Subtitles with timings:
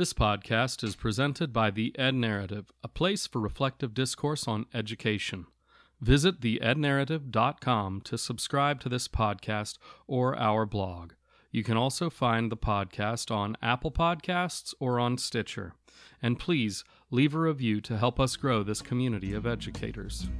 [0.00, 5.44] This podcast is presented by The Ed Narrative, a place for reflective discourse on education.
[6.00, 9.76] Visit theednarrative.com to subscribe to this podcast
[10.06, 11.12] or our blog.
[11.50, 15.74] You can also find the podcast on Apple Podcasts or on Stitcher.
[16.22, 20.30] And please leave a review to help us grow this community of educators.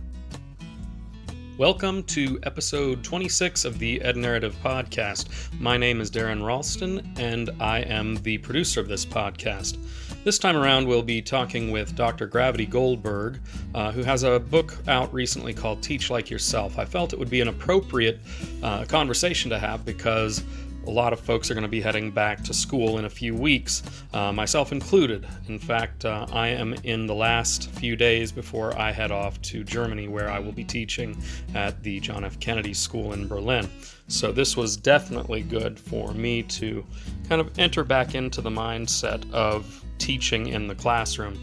[1.60, 5.28] Welcome to episode 26 of the Ed Narrative Podcast.
[5.60, 9.76] My name is Darren Ralston, and I am the producer of this podcast.
[10.24, 12.26] This time around, we'll be talking with Dr.
[12.26, 13.40] Gravity Goldberg,
[13.74, 16.78] uh, who has a book out recently called Teach Like Yourself.
[16.78, 18.20] I felt it would be an appropriate
[18.62, 20.42] uh, conversation to have because
[20.86, 23.34] a lot of folks are going to be heading back to school in a few
[23.34, 25.26] weeks, uh, myself included.
[25.48, 29.62] In fact, uh, I am in the last few days before I head off to
[29.64, 31.20] Germany, where I will be teaching
[31.54, 32.40] at the John F.
[32.40, 33.68] Kennedy School in Berlin.
[34.08, 36.84] So, this was definitely good for me to
[37.28, 41.38] kind of enter back into the mindset of teaching in the classroom.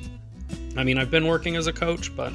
[0.76, 2.34] I mean, I've been working as a coach, but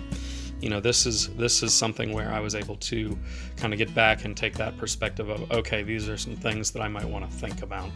[0.63, 3.19] you know this is this is something where i was able to
[3.57, 6.81] kind of get back and take that perspective of okay these are some things that
[6.81, 7.91] i might want to think about.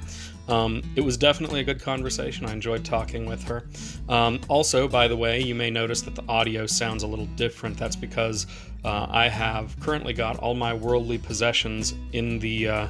[0.48, 2.46] Um, it was definitely a good conversation.
[2.46, 3.64] I enjoyed talking with her.
[4.08, 7.76] Um, also by the way you may notice that the audio sounds a little different.
[7.76, 8.46] That's because
[8.84, 12.88] uh, i have currently got all my worldly possessions in the uh,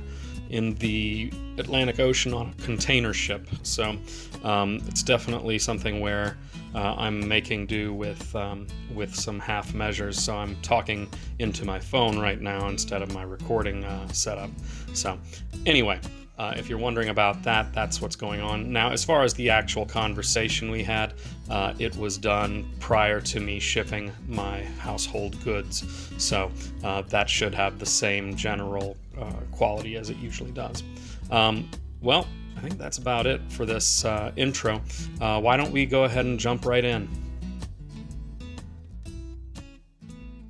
[0.51, 3.49] in the Atlantic Ocean on a container ship.
[3.63, 3.97] So
[4.45, 6.37] um, it's definitely something where
[6.77, 10.23] uh, I'm making do with um, with some half measures.
[10.23, 14.51] So I'm talking into my phone right now instead of my recording uh, setup.
[14.93, 15.19] So
[15.65, 15.99] anyway.
[16.39, 18.71] Uh, if you're wondering about that, that's what's going on.
[18.71, 21.15] Now, as far as the actual conversation we had,
[21.49, 26.13] uh, it was done prior to me shipping my household goods.
[26.19, 26.53] So
[26.85, 30.83] uh, that should have the same general uh, quality as it usually does.
[31.31, 31.71] Um,
[32.03, 34.81] well, I think that's about it for this uh, intro.
[35.21, 37.09] Uh, why don't we go ahead and jump right in?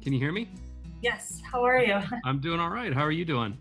[0.02, 0.48] Can you hear me?
[1.02, 1.42] Yes.
[1.50, 2.00] How are you?
[2.24, 2.94] I'm doing all right.
[2.94, 3.58] How are you doing?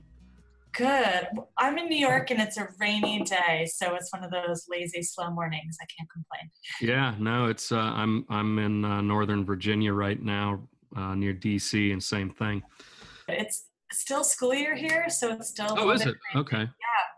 [0.74, 1.28] Good.
[1.58, 5.02] I'm in New York and it's a rainy day, so it's one of those lazy,
[5.02, 5.78] slow mornings.
[5.82, 6.52] I can't complain.
[6.82, 11.94] Yeah, no, it's uh, I'm I'm in uh, Northern Virginia right now, uh, near DC,
[11.94, 12.62] and same thing.
[13.30, 15.68] It's still school year here, so it's still.
[15.78, 16.08] Oh, is it?
[16.08, 16.42] Rainy.
[16.42, 16.62] Okay.
[16.62, 17.15] Yeah.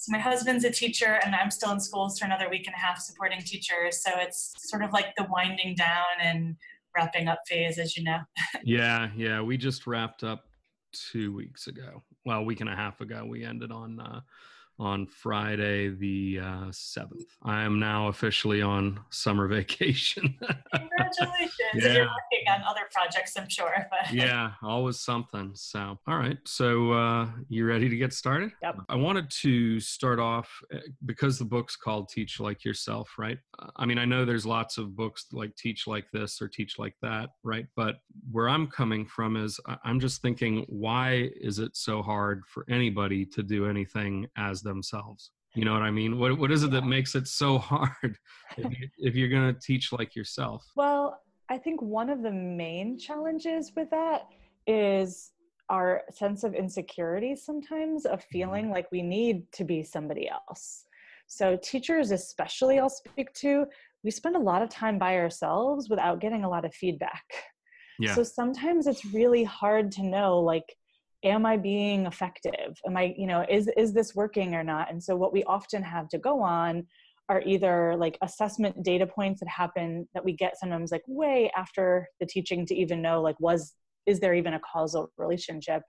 [0.00, 2.78] So my husband's a teacher, and I'm still in schools for another week and a
[2.78, 4.02] half supporting teachers.
[4.02, 6.56] So it's sort of like the winding down and
[6.96, 8.20] wrapping up phase, as you know.
[8.64, 9.42] yeah, yeah.
[9.42, 10.46] We just wrapped up
[11.12, 12.02] two weeks ago.
[12.24, 14.20] Well, a week and a half ago, we ended on uh,
[14.80, 17.36] on Friday the uh, seventh.
[17.42, 20.34] I am now officially on summer vacation.
[20.74, 21.52] Congratulations!
[21.74, 21.92] yeah.
[21.92, 23.86] You're working on other projects, I'm sure.
[23.90, 24.12] But.
[24.12, 25.52] yeah, always something.
[25.54, 26.38] So, all right.
[26.46, 28.52] So, uh, you ready to get started?
[28.62, 28.80] Yep.
[28.88, 33.38] I wanted to start off eh, because the book's called "Teach Like Yourself," right?
[33.76, 36.94] I mean, I know there's lots of books like "Teach Like This" or "Teach Like
[37.02, 37.66] That," right?
[37.76, 37.96] But
[38.32, 43.26] where I'm coming from is I'm just thinking, why is it so hard for anybody
[43.26, 45.30] to do anything as themselves.
[45.54, 46.18] You know what i mean?
[46.18, 48.16] What, what is it that makes it so hard
[48.56, 50.64] if, you, you're going to teach like yourself?
[50.76, 54.28] Well i think one of the main challenges with that
[54.68, 55.32] is
[55.68, 58.28] our sense of insecurity sometimes of mm-hmm.
[58.30, 60.84] feeling like we need to be somebody else.
[61.26, 63.66] So teachers especially i'll speak to
[64.02, 67.24] we spend a lot of time by ourselves without getting a lot of feedback.
[67.98, 68.14] Yeah.
[68.14, 70.74] so sometimes it's really hard to know like
[71.24, 72.78] am i being effective?
[72.86, 74.90] Am i you know is is this working or not?
[74.90, 76.86] And so what we often have to go on
[77.28, 82.08] are either like assessment data points that happen that we get sometimes like way after
[82.18, 83.74] the teaching to even know like was
[84.06, 85.82] is there even a causal relationship?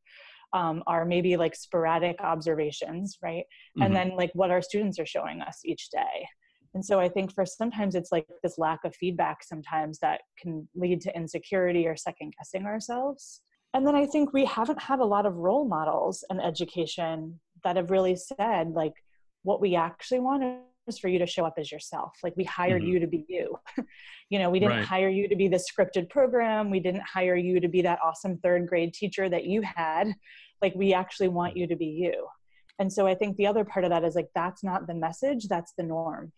[0.54, 3.46] Um, are maybe like sporadic observations right?
[3.46, 3.84] Mm-hmm.
[3.84, 6.28] and then like what our students are showing us each day.
[6.74, 10.68] And so i think for sometimes it's like this lack of feedback sometimes that can
[10.76, 13.42] lead to insecurity or second guessing ourselves
[13.74, 17.76] and then i think we haven't had a lot of role models in education that
[17.76, 18.94] have really said like
[19.44, 20.44] what we actually want
[20.88, 22.14] is for you to show up as yourself.
[22.24, 22.92] Like we hired mm-hmm.
[22.92, 23.58] you to be you.
[24.30, 24.86] You know we didn't right.
[24.86, 26.70] hire you to be the scripted program.
[26.70, 30.14] We didn't hire you to be that awesome third grade teacher that you had.
[30.62, 32.28] Like we actually want you to be you.
[32.80, 35.50] And so i think the other part of that is like that's not the message
[35.50, 36.32] that's the norm.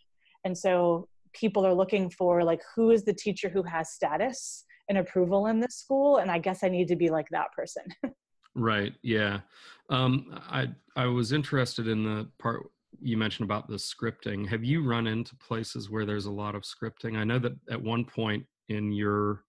[0.44, 4.98] And so people are looking for like who is the teacher who has status an
[4.98, 7.84] approval in this school and i guess i need to be like that person.
[8.56, 9.40] Right yeah.
[9.90, 12.62] Um, i i was interested in the part
[13.02, 14.48] you mentioned about the scripting.
[14.48, 17.18] Have you run into places where there's a lot of scripting?
[17.18, 19.44] I know that at one point in your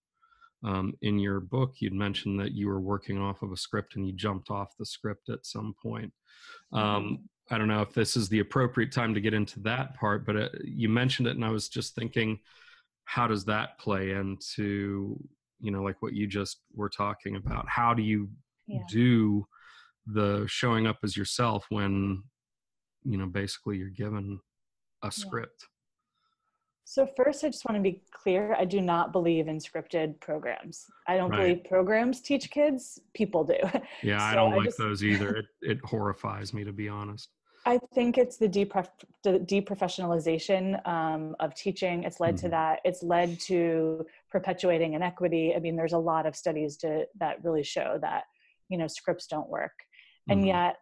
[0.63, 4.07] um, in your book you'd mentioned that you were working off of a script and
[4.07, 6.11] you jumped off the script at some point.
[6.73, 10.25] Um, I don't know if this is the appropriate time to get into that part,
[10.25, 12.39] but uh, you mentioned it, and I was just thinking,
[13.05, 15.17] how does that play into
[15.59, 17.65] you know like what you just were talking about?
[17.67, 18.29] How do you
[18.67, 18.79] yeah.
[18.89, 19.45] do
[20.07, 22.23] the showing up as yourself when
[23.03, 24.39] you know basically you're given
[25.03, 25.61] a script?
[25.61, 25.67] Yeah.
[26.87, 28.55] So first, I just want to be clear.
[28.59, 30.85] I do not believe in scripted programs.
[31.07, 31.37] I don't right.
[31.37, 32.99] believe programs teach kids.
[33.15, 33.57] People do.
[34.03, 35.37] Yeah, so I don't I like just, those either.
[35.37, 37.29] It, it horrifies me to be honest.
[37.67, 38.89] I think it's the, deprof-
[39.23, 42.03] the deprofessionalization um, of teaching.
[42.03, 42.45] It's led mm-hmm.
[42.45, 42.79] to that.
[42.85, 45.53] It's led to perpetuating inequity.
[45.55, 48.25] I mean, there's a lot of studies to, that really show that
[48.69, 49.73] you know scripts don't work,
[50.29, 50.39] mm-hmm.
[50.39, 50.77] and yet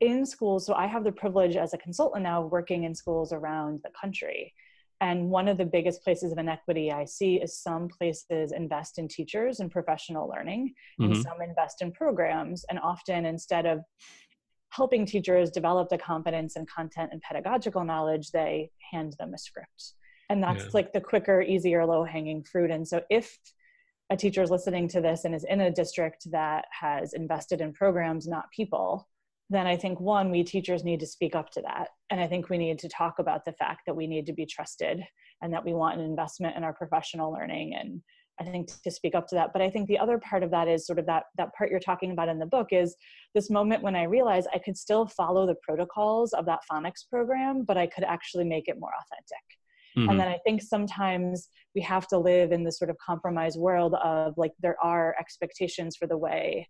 [0.00, 0.66] in schools.
[0.66, 4.54] So I have the privilege as a consultant now working in schools around the country
[5.00, 9.06] and one of the biggest places of inequity I see is some places invest in
[9.06, 11.12] teachers and professional learning, mm-hmm.
[11.12, 12.64] and some invest in programs.
[12.68, 13.80] And often, instead of
[14.70, 19.94] helping teachers develop the competence and content and pedagogical knowledge, they hand them a script.
[20.30, 20.70] And that's yeah.
[20.74, 22.70] like the quicker, easier, low hanging fruit.
[22.70, 23.38] And so, if
[24.10, 27.72] a teacher is listening to this and is in a district that has invested in
[27.72, 29.08] programs, not people,
[29.50, 31.88] then I think one, we teachers need to speak up to that.
[32.10, 34.46] And I think we need to talk about the fact that we need to be
[34.46, 35.02] trusted
[35.42, 37.74] and that we want an investment in our professional learning.
[37.74, 38.02] And
[38.40, 39.52] I think to speak up to that.
[39.52, 41.80] But I think the other part of that is sort of that that part you're
[41.80, 42.96] talking about in the book is
[43.34, 47.64] this moment when I realized I could still follow the protocols of that phonics program,
[47.64, 49.44] but I could actually make it more authentic.
[49.96, 50.10] Mm-hmm.
[50.10, 53.94] And then I think sometimes we have to live in this sort of compromised world
[54.02, 56.68] of like there are expectations for the way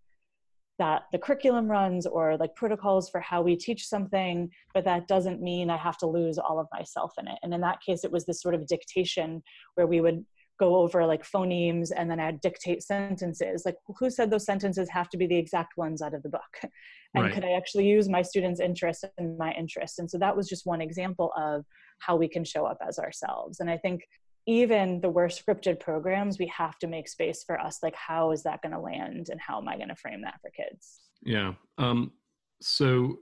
[0.78, 5.42] that the curriculum runs or like protocols for how we teach something, but that doesn't
[5.42, 7.38] mean I have to lose all of myself in it.
[7.42, 9.42] And in that case, it was this sort of dictation
[9.74, 10.24] where we would
[10.58, 13.62] go over like phonemes and then I'd dictate sentences.
[13.64, 16.42] Like, who said those sentences have to be the exact ones out of the book?
[17.14, 17.32] And right.
[17.32, 19.98] could I actually use my students' interest and my interest?
[19.98, 21.64] And so that was just one example of
[22.00, 23.60] how we can show up as ourselves.
[23.60, 24.02] And I think
[24.46, 27.78] even the worst scripted programs, we have to make space for us.
[27.82, 30.40] Like, how is that going to land, and how am I going to frame that
[30.42, 31.00] for kids?
[31.22, 31.54] Yeah.
[31.78, 32.12] Um,
[32.60, 33.18] so,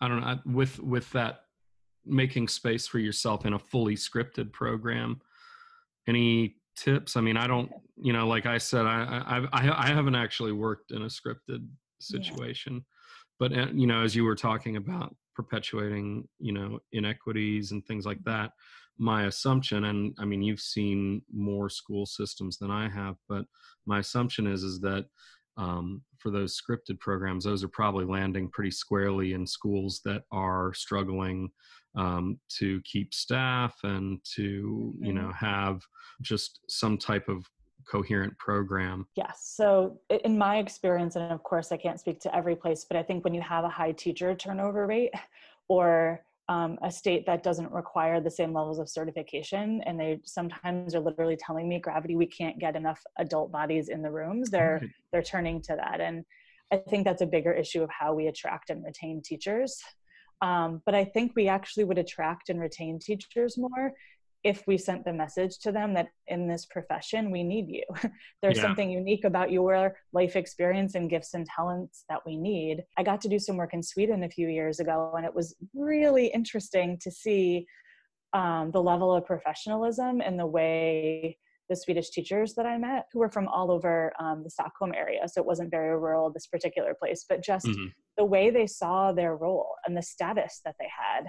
[0.00, 0.38] I don't know.
[0.46, 1.40] With with that,
[2.04, 5.20] making space for yourself in a fully scripted program.
[6.08, 7.16] Any tips?
[7.16, 7.70] I mean, I don't.
[7.96, 11.66] You know, like I said, I I I haven't actually worked in a scripted
[12.00, 12.80] situation, yeah.
[13.38, 18.04] but uh, you know, as you were talking about perpetuating, you know, inequities and things
[18.04, 18.30] like mm-hmm.
[18.30, 18.52] that
[18.98, 23.44] my assumption and i mean you've seen more school systems than i have but
[23.86, 25.06] my assumption is is that
[25.58, 30.72] um, for those scripted programs those are probably landing pretty squarely in schools that are
[30.72, 31.50] struggling
[31.94, 35.04] um, to keep staff and to mm-hmm.
[35.04, 35.82] you know have
[36.22, 37.44] just some type of
[37.90, 42.54] coherent program yes so in my experience and of course i can't speak to every
[42.54, 45.12] place but i think when you have a high teacher turnover rate
[45.68, 50.94] or um, a state that doesn't require the same levels of certification and they sometimes
[50.94, 54.78] are literally telling me gravity we can't get enough adult bodies in the rooms they're
[54.80, 54.90] right.
[55.12, 56.24] they're turning to that and
[56.72, 59.82] i think that's a bigger issue of how we attract and retain teachers
[60.42, 63.92] um, but i think we actually would attract and retain teachers more
[64.44, 67.84] if we sent the message to them that in this profession we need you
[68.42, 68.62] there's yeah.
[68.62, 73.20] something unique about your life experience and gifts and talents that we need i got
[73.20, 76.98] to do some work in sweden a few years ago and it was really interesting
[77.00, 77.66] to see
[78.34, 81.36] um, the level of professionalism and the way
[81.72, 85.20] the swedish teachers that i met who were from all over um, the stockholm area
[85.26, 87.86] so it wasn't very rural this particular place but just mm-hmm.
[88.18, 91.26] the way they saw their role and the status that they had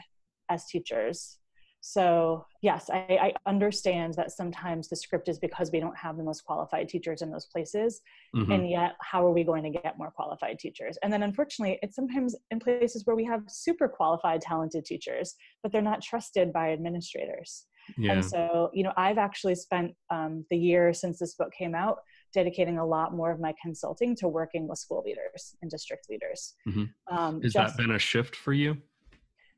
[0.49, 1.37] as teachers
[1.85, 6.23] so, yes, I, I, understand that sometimes the script is because we don't have the
[6.23, 7.99] most qualified teachers in those places.
[8.33, 8.51] Mm-hmm.
[8.53, 10.97] And yet, how are we going to get more qualified teachers?
[11.03, 15.73] And then, unfortunately, it's sometimes in places where we have super qualified, talented teachers, but
[15.73, 17.65] they're not trusted by administrators.
[17.97, 18.13] Yeah.
[18.13, 21.99] And so, you know, I've actually spent um, the year since this book came out
[22.33, 26.55] dedicating a lot more of my consulting to working with school leaders and district leaders.
[26.67, 27.15] Mm-hmm.
[27.15, 28.77] Um, Has just, that been a shift for you?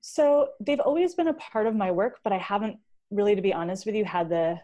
[0.02, 2.78] So they've always been a part of my work, but I haven't
[3.10, 4.60] really, to be honest with you, had the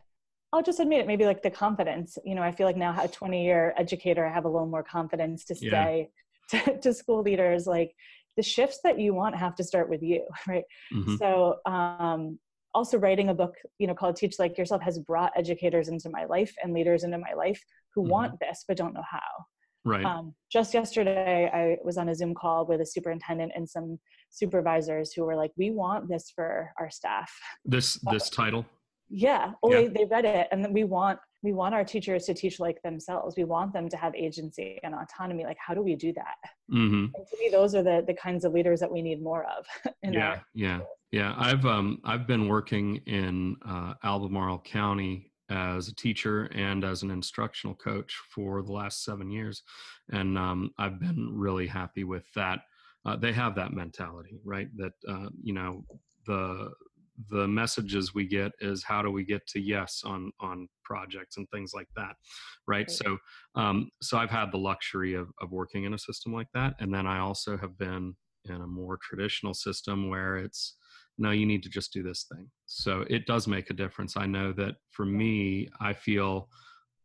[0.53, 2.17] I'll just admit it, maybe like the confidence.
[2.25, 4.83] You know, I feel like now, a 20 year educator, I have a little more
[4.83, 6.09] confidence to say
[6.51, 6.59] yeah.
[6.65, 7.93] to, to, school leaders, like
[8.35, 10.63] the shifts that you want have to start with you, right?
[10.93, 11.15] Mm-hmm.
[11.15, 12.37] So, um,
[12.73, 16.25] also writing a book, you know, called Teach Like Yourself has brought educators into my
[16.25, 17.61] life and leaders into my life
[17.93, 18.11] who mm-hmm.
[18.11, 19.19] want this but don't know how.
[19.83, 20.05] Right.
[20.05, 23.99] Um, just yesterday, I was on a Zoom call with a superintendent and some
[24.29, 27.31] supervisors who were like, "We want this for our staff."
[27.65, 28.65] This this title.
[29.11, 29.81] Yeah oh yeah.
[29.81, 32.81] They, they read it and then we want we want our teachers to teach like
[32.83, 33.35] themselves.
[33.35, 35.43] We want them to have agency and autonomy.
[35.43, 36.35] Like how do we do that?
[36.71, 37.05] Mm-hmm.
[37.15, 39.65] and to me those are the the kinds of leaders that we need more of
[40.03, 40.79] yeah yeah
[41.11, 41.33] yeah.
[41.37, 47.11] I've um i've been working in uh, albemarle county as a teacher and as an
[47.11, 49.63] instructional coach for the last seven years
[50.11, 52.59] and um, i've been really happy with that.
[53.03, 54.69] Uh, they have that mentality right?
[54.77, 55.83] That uh, you know
[56.25, 56.71] the
[57.29, 61.47] the messages we get is how do we get to yes on on projects and
[61.49, 62.15] things like that
[62.67, 63.17] right, so
[63.55, 66.93] um, so i've had the luxury of, of working in a system like that and
[66.93, 68.15] then i also have been
[68.45, 70.75] in a more traditional system where it's
[71.17, 72.49] no you need to just do this thing.
[72.65, 74.17] So it does make a difference.
[74.17, 76.49] I know that for me i feel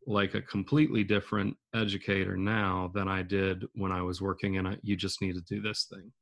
[0.07, 4.79] like a completely different educator now than i did when i was working in a
[4.83, 6.13] you just need to do this thing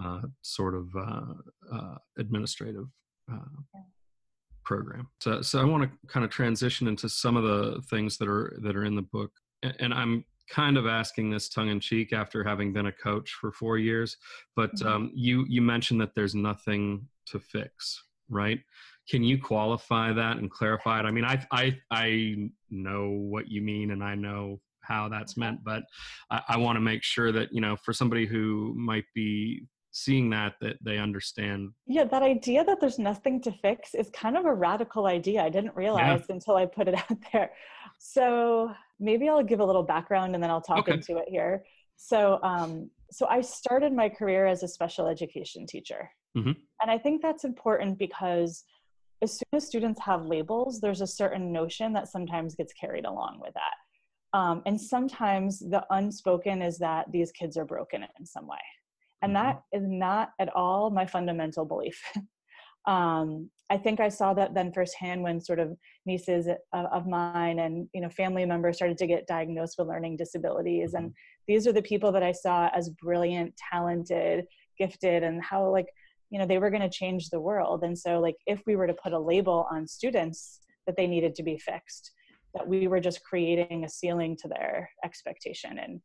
[0.00, 2.86] uh, sort of uh, uh, administrative
[3.32, 3.78] uh,
[4.64, 5.08] program.
[5.20, 8.58] So, so I want to kind of transition into some of the things that are
[8.62, 9.32] that are in the book,
[9.62, 13.52] and I'm kind of asking this tongue in cheek after having been a coach for
[13.52, 14.16] four years.
[14.56, 14.88] But mm-hmm.
[14.88, 18.60] um, you you mentioned that there's nothing to fix, right?
[19.08, 21.04] Can you qualify that and clarify it?
[21.04, 25.62] I mean, I I I know what you mean, and I know how that's meant,
[25.64, 25.82] but
[26.30, 29.66] I, I want to make sure that you know for somebody who might be
[30.04, 31.70] seeing that that they understand.
[31.86, 35.42] Yeah that idea that there's nothing to fix is kind of a radical idea.
[35.42, 36.34] I didn't realize yeah.
[36.34, 37.50] until i put it out there.
[37.98, 40.94] So maybe i'll give a little background and then i'll talk okay.
[40.94, 41.64] into it here.
[41.96, 46.10] So um so i started my career as a special education teacher.
[46.36, 46.52] Mm-hmm.
[46.80, 48.62] and i think that's important because
[49.20, 53.40] as soon as students have labels there's a certain notion that sometimes gets carried along
[53.42, 54.38] with that.
[54.38, 58.62] Um, and sometimes the unspoken is that these kids are broken in some way
[59.22, 59.44] and mm-hmm.
[59.44, 62.02] that is not at all my fundamental belief
[62.86, 67.58] um, i think i saw that then firsthand when sort of nieces of, of, mine
[67.58, 71.52] and you know family members started to get diagnosed with learning disabilities and mm-hmm.
[71.52, 74.44] these are the people that i saw as brilliant talented
[74.78, 75.86] gifted and how like
[76.30, 78.86] you know they were going to change the world and so like if we were
[78.86, 82.12] to put a label on students that they needed to be fixed
[82.54, 86.00] that we were just creating a ceiling to their expectation and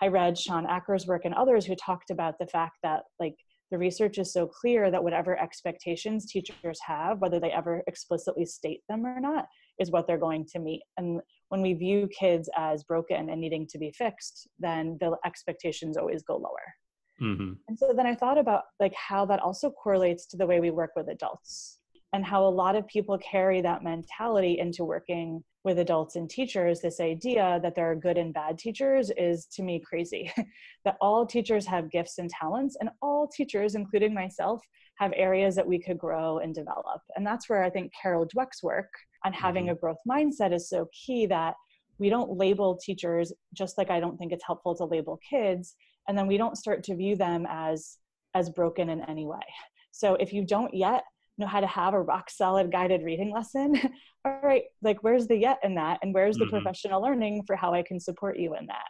[0.00, 3.34] I read Shawn Achor's work and others who talked about the fact that like
[3.70, 8.80] the research is so clear that whatever expectations teachers have, whether they ever explicitly state
[8.88, 9.46] them or not,
[9.78, 10.82] is what they're going to meet.
[10.96, 15.96] And when we view kids as broken and needing to be fixed, then the expectations
[15.96, 16.74] always go lower.
[17.20, 17.52] Mm-hmm.
[17.68, 20.70] And so then I thought about like how that also correlates to the way we
[20.70, 21.78] work with adults
[22.12, 26.80] and how a lot of people carry that mentality into working with adults and teachers
[26.80, 30.32] this idea that there are good and bad teachers is to me crazy.
[30.84, 34.62] That all teachers have gifts and talents and all teachers including myself
[34.96, 37.02] have areas that we could grow and develop.
[37.14, 38.90] And that's where i think carol dweck's work
[39.24, 39.72] on having mm-hmm.
[39.72, 41.54] a growth mindset is so key that
[41.98, 45.74] we don't label teachers just like i don't think it's helpful to label kids
[46.06, 47.98] and then we don't start to view them as
[48.34, 49.46] as broken in any way.
[49.90, 51.04] So if you don't yet
[51.38, 53.80] know how to have a rock solid guided reading lesson.
[54.24, 55.98] All right like where's the yet in that?
[56.02, 56.56] And where's the mm-hmm.
[56.56, 58.88] professional learning for how i can support you in that?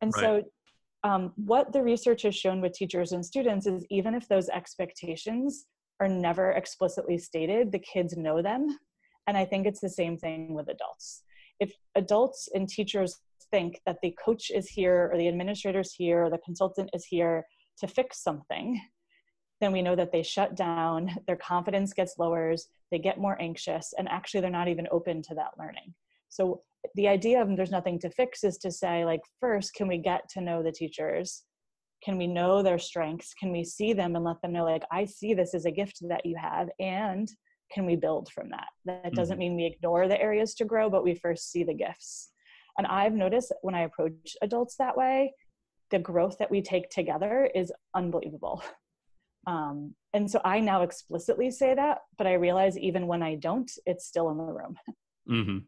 [0.00, 0.22] And right.
[0.22, 0.42] so
[1.08, 5.66] um, what the research has shown with teachers and students is even if those expectations
[6.00, 8.78] are never explicitly stated the kids know them.
[9.26, 11.22] And i think it's the same thing with adults.
[11.60, 16.24] If adults and teachers think that the coach is here or the administrator is here
[16.24, 17.44] or the consultant is here
[17.78, 18.80] to fix something
[19.64, 23.94] then we know that they shut down, their confidence gets lowers, they get more anxious,
[23.98, 25.94] and actually they're not even open to that learning.
[26.28, 26.62] So
[26.94, 30.28] the idea of there's nothing to fix is to say, like, first, can we get
[30.30, 31.44] to know the teachers?
[32.04, 33.32] Can we know their strengths?
[33.32, 35.98] Can we see them and let them know, like, I see this as a gift
[36.08, 37.26] that you have, and
[37.72, 38.68] can we build from that?
[38.84, 39.38] That doesn't mm-hmm.
[39.38, 42.30] mean we ignore the areas to grow, but we first see the gifts.
[42.76, 45.32] And I've noticed when I approach adults that way,
[45.90, 48.62] the growth that we take together is unbelievable.
[49.46, 53.70] Um, and so I now explicitly say that, but I realize even when I don't,
[53.86, 54.76] it's still in the room.
[55.26, 55.60] Mm-hmm.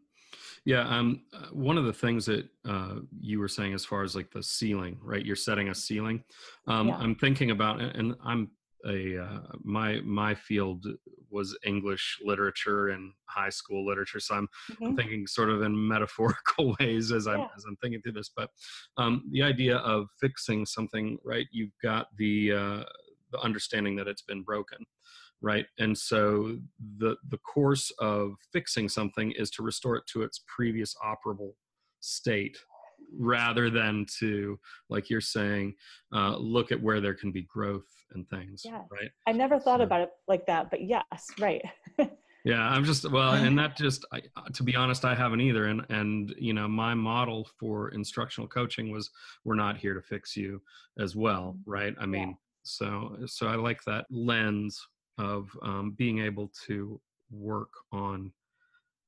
[0.66, 0.86] Yeah.
[0.86, 4.42] Um, one of the things that uh, you were saying as far as like the
[4.42, 5.24] ceiling, right?
[5.24, 6.22] You're setting a ceiling.
[6.66, 6.96] Um, yeah.
[6.96, 8.50] I'm thinking about, and I'm
[8.86, 10.86] a uh, my my field
[11.30, 14.84] was English literature and high school literature, so I'm, mm-hmm.
[14.84, 17.48] I'm thinking sort of in metaphorical ways as I'm yeah.
[17.56, 18.30] as I'm thinking through this.
[18.34, 18.50] But
[18.96, 21.46] um, the idea of fixing something, right?
[21.50, 22.82] You've got the uh,
[23.36, 24.78] the understanding that it's been broken
[25.42, 26.56] right and so
[26.98, 31.52] the the course of fixing something is to restore it to its previous operable
[32.00, 32.56] state
[33.18, 35.74] rather than to like you're saying
[36.14, 39.84] uh, look at where there can be growth and things right i never thought so.
[39.84, 41.62] about it like that but yes right
[42.44, 44.22] yeah i'm just well and that just I,
[44.54, 48.90] to be honest i haven't either and and you know my model for instructional coaching
[48.90, 49.10] was
[49.44, 50.60] we're not here to fix you
[50.98, 51.70] as well mm-hmm.
[51.70, 52.36] right i mean.
[52.66, 54.86] So so i like that lens
[55.18, 58.30] of um, being able to work on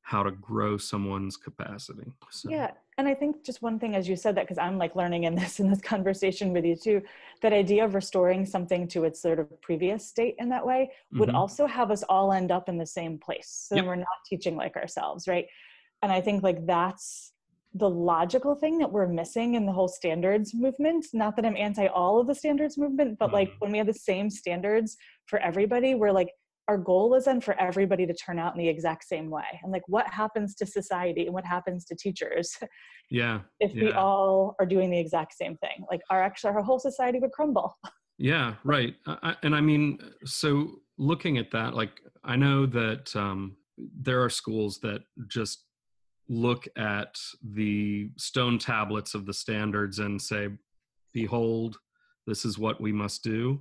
[0.03, 2.49] how to grow someone's capacity so.
[2.49, 5.25] yeah and i think just one thing as you said that because i'm like learning
[5.25, 7.03] in this in this conversation with you too
[7.43, 11.29] that idea of restoring something to its sort of previous state in that way would
[11.29, 11.37] mm-hmm.
[11.37, 13.85] also have us all end up in the same place so yep.
[13.85, 15.47] we're not teaching like ourselves right
[16.03, 17.33] and i think like that's
[17.79, 21.87] the logical thing that we're missing in the whole standards movement not that i'm anti
[21.89, 23.35] all of the standards movement but mm-hmm.
[23.35, 26.31] like when we have the same standards for everybody we're like
[26.69, 29.73] our goal is then for everybody to turn out in the exact same way and
[29.73, 32.57] like what happens to society and what happens to teachers
[33.11, 33.85] yeah if yeah.
[33.85, 37.33] we all are doing the exact same thing like our actually our whole society would
[37.33, 37.77] crumble
[38.19, 43.57] yeah right I, and i mean so looking at that like i know that um,
[43.79, 45.65] there are schools that just
[46.29, 47.19] look at
[47.55, 50.49] the stone tablets of the standards and say
[51.13, 51.79] behold
[52.27, 53.59] this is what we must do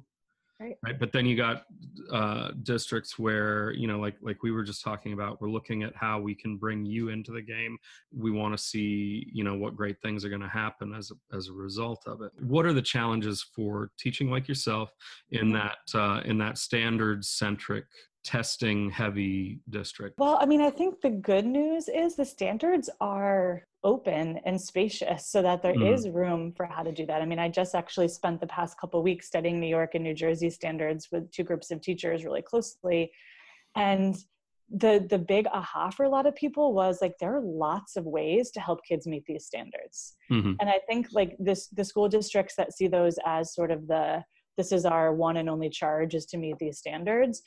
[0.59, 0.75] right.
[0.83, 1.63] right but then you got
[2.11, 5.95] uh, districts where you know like like we were just talking about we're looking at
[5.95, 7.77] how we can bring you into the game
[8.13, 11.35] we want to see you know what great things are going to happen as a,
[11.35, 14.93] as a result of it what are the challenges for teaching like yourself
[15.31, 15.53] in mm-hmm.
[15.53, 17.85] that uh, in that standards centric
[18.27, 20.19] testing heavy district?
[20.19, 25.27] Well, I mean, I think the good news is the standards are open and spacious
[25.27, 25.93] so that there mm.
[25.93, 27.21] is room for how to do that.
[27.21, 30.13] I mean, I just actually spent the past couple weeks studying New York and New
[30.13, 33.13] Jersey standards with two groups of teachers really closely.
[33.77, 34.17] And
[34.69, 38.03] the the big aha for a lot of people was like there are lots of
[38.03, 40.17] ways to help kids meet these standards.
[40.29, 40.53] Mm-hmm.
[40.59, 44.21] And I think like this the school districts that see those as sort of the
[44.57, 47.43] this is our one and only charge is to meet these standards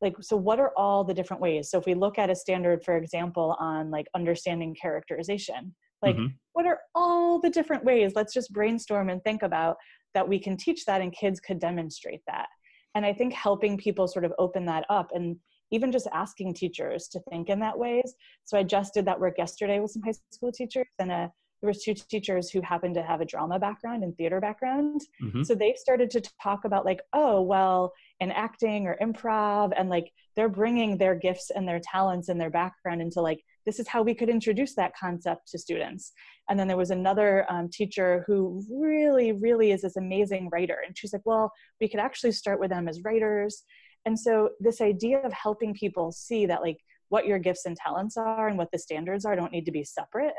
[0.00, 2.84] like so what are all the different ways so if we look at a standard
[2.84, 6.26] for example on like understanding characterization like mm-hmm.
[6.52, 9.76] what are all the different ways let's just brainstorm and think about
[10.14, 12.48] that we can teach that and kids could demonstrate that
[12.94, 15.36] and i think helping people sort of open that up and
[15.70, 19.34] even just asking teachers to think in that ways so i just did that work
[19.38, 21.30] yesterday with some high school teachers and a
[21.62, 25.42] there was two teachers who happened to have a drama background and theater background mm-hmm.
[25.42, 30.12] so they started to talk about like oh well in acting or improv and like
[30.36, 34.02] they're bringing their gifts and their talents and their background into like this is how
[34.02, 36.12] we could introduce that concept to students.
[36.48, 40.96] And then there was another um, teacher who really really is this amazing writer and
[40.96, 41.50] she's like well
[41.80, 43.64] we could actually start with them as writers.
[44.06, 48.16] And so this idea of helping people see that like what your gifts and talents
[48.16, 50.34] are and what the standards are don't need to be separate.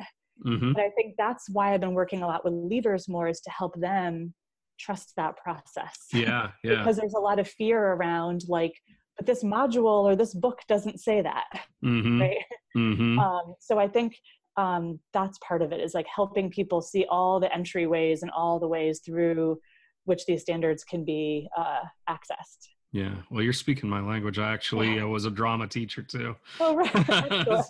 [0.45, 0.73] Mm-hmm.
[0.73, 3.49] But I think that's why I've been working a lot with leaders more is to
[3.49, 4.33] help them
[4.79, 5.97] trust that process.
[6.13, 6.77] Yeah, yeah.
[6.77, 8.73] because there's a lot of fear around like,
[9.17, 11.45] but this module or this book doesn't say that,
[11.83, 12.21] mm-hmm.
[12.21, 12.43] right?
[12.75, 13.19] Mm-hmm.
[13.19, 14.17] Um, so I think
[14.57, 18.59] um, that's part of it is like helping people see all the entryways and all
[18.59, 19.59] the ways through
[20.05, 22.67] which these standards can be uh, accessed.
[22.91, 24.39] Yeah, well, you're speaking my language.
[24.39, 25.03] I actually yeah.
[25.03, 26.35] was a drama teacher too.
[26.61, 27.45] Oh, right.
[27.45, 27.63] so,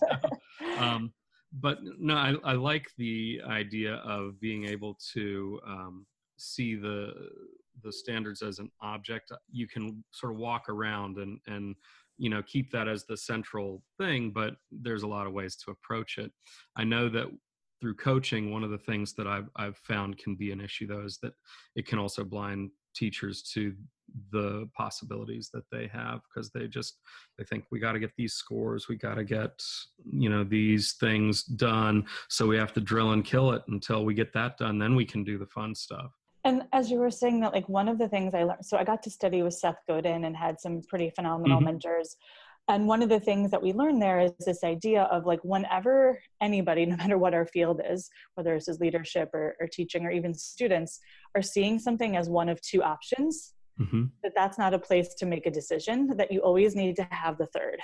[0.77, 1.11] um,
[1.51, 6.05] but no, I, I like the idea of being able to um,
[6.37, 7.13] see the
[7.83, 9.31] the standards as an object.
[9.51, 11.75] You can sort of walk around and and
[12.17, 15.71] you know keep that as the central thing, but there's a lot of ways to
[15.71, 16.31] approach it.
[16.75, 17.27] I know that
[17.81, 21.03] through coaching, one of the things that I've I've found can be an issue though
[21.03, 21.33] is that
[21.75, 23.73] it can also blind teachers to
[24.31, 26.99] the possibilities that they have because they just
[27.37, 29.61] they think we got to get these scores we got to get
[30.09, 34.13] you know these things done so we have to drill and kill it until we
[34.13, 36.11] get that done then we can do the fun stuff
[36.45, 38.83] and as you were saying that like one of the things i learned so i
[38.83, 41.65] got to study with seth godin and had some pretty phenomenal mm-hmm.
[41.65, 42.15] mentors
[42.67, 46.19] and one of the things that we learned there is this idea of like whenever
[46.41, 50.33] anybody no matter what our field is whether it's leadership or, or teaching or even
[50.33, 50.99] students
[51.35, 54.05] are seeing something as one of two options mm-hmm.
[54.23, 57.37] that that's not a place to make a decision that you always need to have
[57.37, 57.79] the third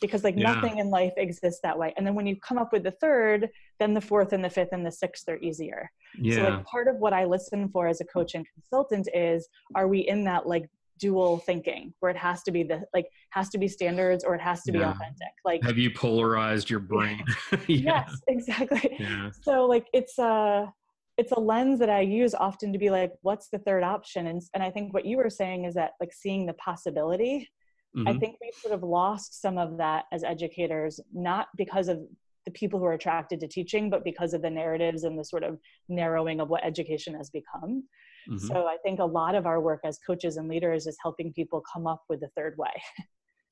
[0.00, 0.52] because like yeah.
[0.52, 3.48] nothing in life exists that way and then when you come up with the third
[3.78, 6.36] then the fourth and the fifth and the sixth are easier yeah.
[6.36, 9.88] so like part of what i listen for as a coach and consultant is are
[9.88, 13.58] we in that like dual thinking where it has to be the like has to
[13.58, 14.78] be standards or it has to yeah.
[14.78, 17.24] be authentic like have you polarized your brain
[17.68, 18.04] yeah.
[18.06, 19.30] yes exactly yeah.
[19.42, 20.72] so like it's a
[21.18, 24.28] it's a lens that I use often to be like, what's the third option?
[24.28, 27.50] And, and I think what you were saying is that like seeing the possibility.
[27.96, 28.08] Mm-hmm.
[28.08, 32.00] I think we've sort of lost some of that as educators, not because of
[32.44, 35.42] the people who are attracted to teaching, but because of the narratives and the sort
[35.42, 37.84] of narrowing of what education has become.
[38.28, 38.46] Mm-hmm.
[38.46, 41.62] So I think a lot of our work as coaches and leaders is helping people
[41.72, 42.70] come up with the third way.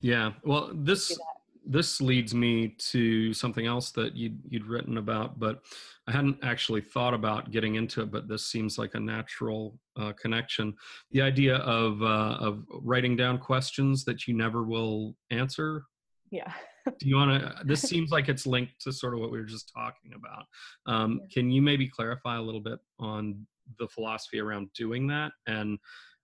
[0.02, 0.32] Yeah.
[0.44, 1.18] Well, this
[1.66, 5.62] this leads me to something else that you'd, you'd written about, but
[6.06, 8.10] I hadn't actually thought about getting into it.
[8.10, 10.74] But this seems like a natural uh, connection.
[11.10, 15.84] The idea of uh, of writing down questions that you never will answer.
[16.30, 16.52] Yeah.
[16.86, 17.54] Do you want to?
[17.64, 20.44] This seems like it's linked to sort of what we were just talking about.
[20.86, 21.26] Um, yeah.
[21.34, 23.46] Can you maybe clarify a little bit on
[23.80, 25.76] the philosophy around doing that and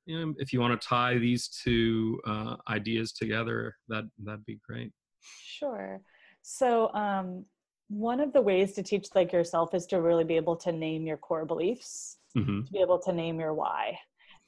[0.07, 4.59] you know, if you want to tie these two uh, ideas together, that that'd be
[4.67, 4.93] great.
[5.23, 6.01] Sure.
[6.43, 7.45] So um,
[7.89, 11.07] one of the ways to teach like yourself is to really be able to name
[11.07, 12.65] your core beliefs, mm-hmm.
[12.65, 13.99] to be able to name your why.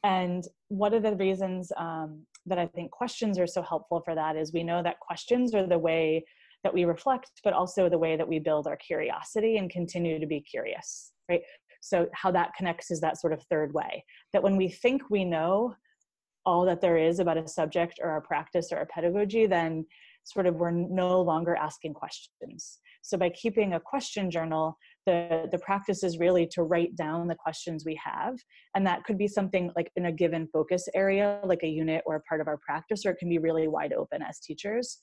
[0.02, 4.37] And one of the reasons um, that I think questions are so helpful for that
[4.37, 6.24] is we know that questions are the way
[6.62, 10.26] that we reflect, but also the way that we build our curiosity and continue to
[10.26, 11.42] be curious, right?
[11.80, 15.24] So, how that connects is that sort of third way that when we think we
[15.24, 15.74] know
[16.46, 19.84] all that there is about a subject or a practice or a pedagogy, then
[20.24, 22.80] sort of we're no longer asking questions.
[23.02, 27.34] So, by keeping a question journal, the, the practice is really to write down the
[27.34, 28.37] questions we have.
[28.74, 32.16] And that could be something like in a given focus area, like a unit or
[32.16, 34.98] a part of our practice, or it can be really wide open as teachers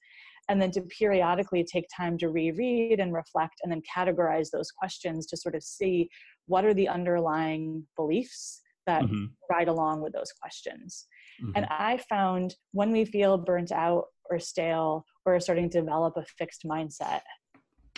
[0.49, 5.25] and then to periodically take time to reread and reflect and then categorize those questions
[5.27, 6.09] to sort of see
[6.47, 9.25] what are the underlying beliefs that mm-hmm.
[9.49, 11.05] ride along with those questions.
[11.41, 11.51] Mm-hmm.
[11.55, 16.17] And I found when we feel burnt out or stale or are starting to develop
[16.17, 17.21] a fixed mindset,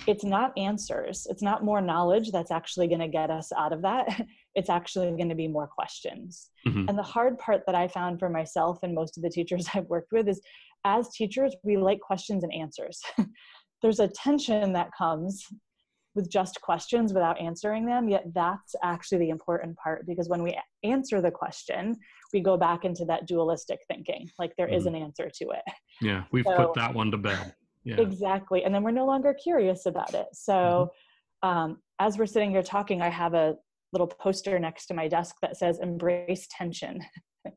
[0.07, 3.81] it's not answers, it's not more knowledge that's actually going to get us out of
[3.81, 4.25] that.
[4.55, 6.51] It's actually going to be more questions.
[6.67, 6.87] Mm-hmm.
[6.87, 9.87] And the hard part that I found for myself and most of the teachers I've
[9.87, 10.39] worked with is
[10.85, 13.01] as teachers, we like questions and answers.
[13.81, 15.43] There's a tension that comes
[16.13, 20.55] with just questions without answering them, yet that's actually the important part because when we
[20.83, 21.97] answer the question,
[22.33, 24.75] we go back into that dualistic thinking, like there mm.
[24.75, 25.63] is an answer to it.
[26.01, 27.53] Yeah, we've so, put that one to bed.
[27.83, 27.99] Yeah.
[27.99, 28.63] Exactly.
[28.63, 30.27] And then we're no longer curious about it.
[30.33, 30.91] So
[31.43, 31.49] mm-hmm.
[31.49, 33.55] um, as we're sitting here talking, I have a
[33.91, 37.01] little poster next to my desk that says embrace tension.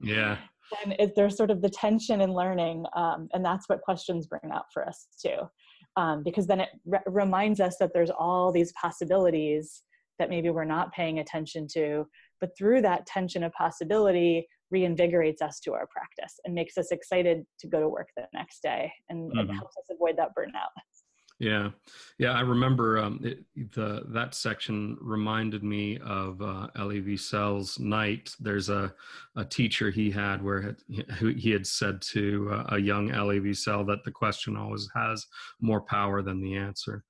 [0.00, 0.38] Yeah
[0.84, 4.50] and it, there's sort of the tension in learning um, and that's what questions bring
[4.52, 5.36] out for us too
[5.96, 9.82] um, because then it re- reminds us that there's all these possibilities
[10.18, 12.06] that maybe we're not paying attention to
[12.40, 17.44] but through that tension of possibility reinvigorates us to our practice and makes us excited
[17.58, 19.50] to go to work the next day and mm-hmm.
[19.50, 20.72] it helps us avoid that burnout
[21.38, 21.70] yeah,
[22.18, 28.30] yeah, I remember um, it, the that section reminded me of uh, Elie Wiesel's night.
[28.40, 28.94] There's a
[29.36, 33.86] a teacher he had where he, he had said to uh, a young Elie Wiesel
[33.86, 35.26] that the question always has
[35.60, 37.04] more power than the answer.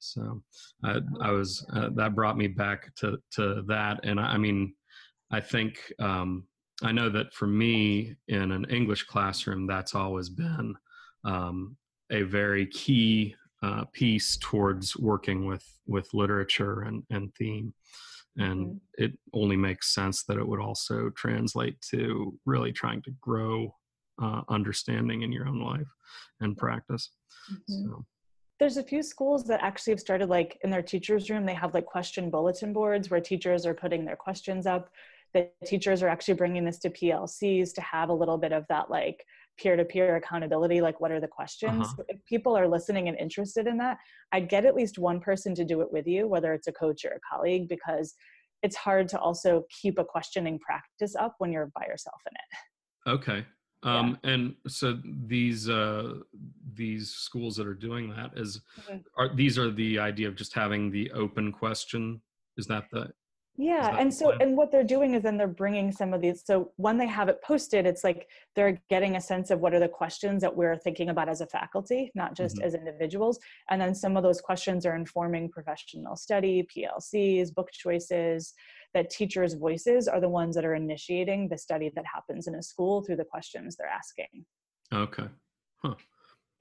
[0.00, 0.42] So
[0.82, 4.74] I, I was uh, that brought me back to to that, and I, I mean,
[5.30, 6.48] I think um,
[6.82, 10.74] I know that for me in an English classroom, that's always been
[11.24, 11.76] um,
[12.10, 17.74] a very key uh, piece towards working with with literature and and theme.
[18.36, 19.04] And mm-hmm.
[19.04, 23.74] it only makes sense that it would also translate to really trying to grow
[24.22, 25.88] uh, understanding in your own life
[26.40, 27.10] and practice.
[27.52, 27.90] Mm-hmm.
[27.90, 28.04] so.
[28.60, 31.74] There's a few schools that actually have started like in their teachers room they have
[31.74, 34.90] like question bulletin boards where teachers are putting their questions up
[35.34, 38.90] the teachers are actually bringing this to plcs to have a little bit of that
[38.90, 39.24] like
[39.58, 42.04] peer-to-peer accountability like what are the questions uh-huh.
[42.08, 43.98] if people are listening and interested in that
[44.32, 47.04] i'd get at least one person to do it with you whether it's a coach
[47.04, 48.14] or a colleague because
[48.62, 53.10] it's hard to also keep a questioning practice up when you're by yourself in it
[53.10, 53.46] okay
[53.84, 54.30] um, yeah.
[54.30, 56.14] and so these uh,
[56.74, 58.98] these schools that are doing that is, mm-hmm.
[59.16, 62.20] are these are the idea of just having the open question
[62.56, 63.10] is that the
[63.58, 66.72] yeah and so and what they're doing is then they're bringing some of these so
[66.76, 69.88] when they have it posted it's like they're getting a sense of what are the
[69.88, 72.66] questions that we're thinking about as a faculty not just mm-hmm.
[72.66, 73.38] as individuals.
[73.70, 78.54] And then some of those questions are informing professional study plcs book choices
[78.94, 82.62] that teachers voices are the ones that are initiating the study that happens in a
[82.62, 84.44] school through the questions they're asking.
[84.92, 85.28] Okay.
[85.84, 85.94] Huh.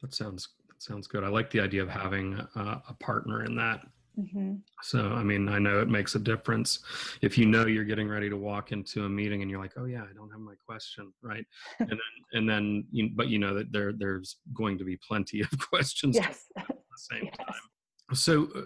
[0.01, 1.23] That sounds that sounds good.
[1.23, 3.81] I like the idea of having a, a partner in that
[4.19, 4.55] Mm-hmm.
[4.81, 6.79] So, I mean, I know it makes a difference
[7.21, 9.85] if you know you're getting ready to walk into a meeting and you're like, "Oh
[9.85, 11.45] yeah, I don't have my question," right?
[11.79, 11.99] and then,
[12.33, 16.15] and then, you, but you know that there there's going to be plenty of questions
[16.15, 16.45] yes.
[16.57, 17.35] at the same yes.
[17.37, 18.15] time.
[18.15, 18.61] So uh,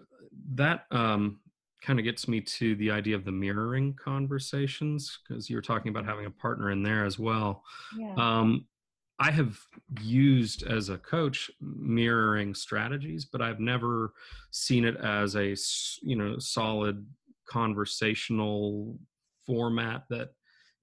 [0.54, 1.40] that um,
[1.82, 6.06] kind of gets me to the idea of the mirroring conversations because you're talking about
[6.06, 7.64] having a partner in there as well.
[7.98, 8.14] Yeah.
[8.18, 8.66] Um,
[9.22, 9.56] I have
[10.02, 14.14] used as a coach mirroring strategies, but I've never
[14.50, 15.56] seen it as a
[16.02, 17.06] you know solid
[17.48, 18.98] conversational
[19.46, 20.30] format that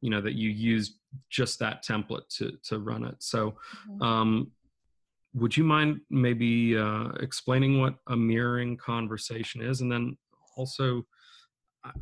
[0.00, 3.16] you know that you use just that template to to run it.
[3.18, 3.56] So,
[3.90, 4.02] mm-hmm.
[4.02, 4.52] um,
[5.34, 10.16] would you mind maybe uh, explaining what a mirroring conversation is, and then
[10.56, 11.04] also,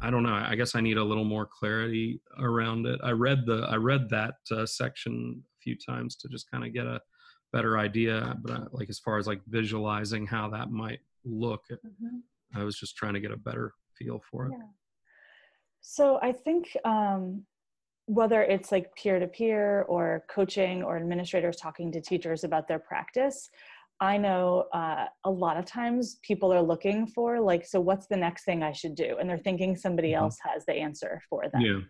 [0.02, 0.34] I don't know.
[0.34, 3.00] I guess I need a little more clarity around it.
[3.02, 6.86] I read the I read that uh, section few times to just kind of get
[6.86, 6.98] a
[7.52, 12.18] better idea, but uh, like as far as like visualizing how that might look, mm-hmm.
[12.58, 13.66] I was just trying to get a better
[13.98, 14.52] feel for it.
[14.52, 14.68] Yeah.
[15.80, 17.22] So I think um,
[18.06, 22.78] whether it's like peer to peer or coaching or administrators talking to teachers about their
[22.78, 23.38] practice,
[24.00, 28.20] I know uh, a lot of times people are looking for like, so what's the
[28.26, 29.16] next thing I should do?
[29.18, 30.24] And they're thinking somebody mm-hmm.
[30.24, 31.62] else has the answer for them.
[31.62, 31.80] Yeah.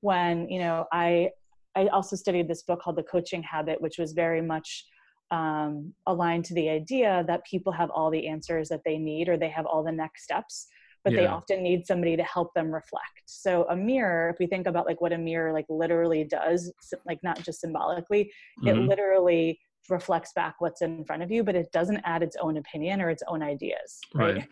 [0.00, 1.30] When you know, I
[1.76, 4.84] I also studied this book called The Coaching Habit, which was very much
[5.30, 9.36] um, aligned to the idea that people have all the answers that they need or
[9.36, 10.68] they have all the next steps
[11.04, 11.20] but yeah.
[11.20, 14.86] they often need somebody to help them reflect so a mirror if we think about
[14.86, 16.72] like what a mirror like literally does
[17.06, 18.30] like not just symbolically
[18.62, 18.68] mm-hmm.
[18.68, 22.56] it literally reflects back what's in front of you but it doesn't add its own
[22.56, 24.48] opinion or its own ideas right, right.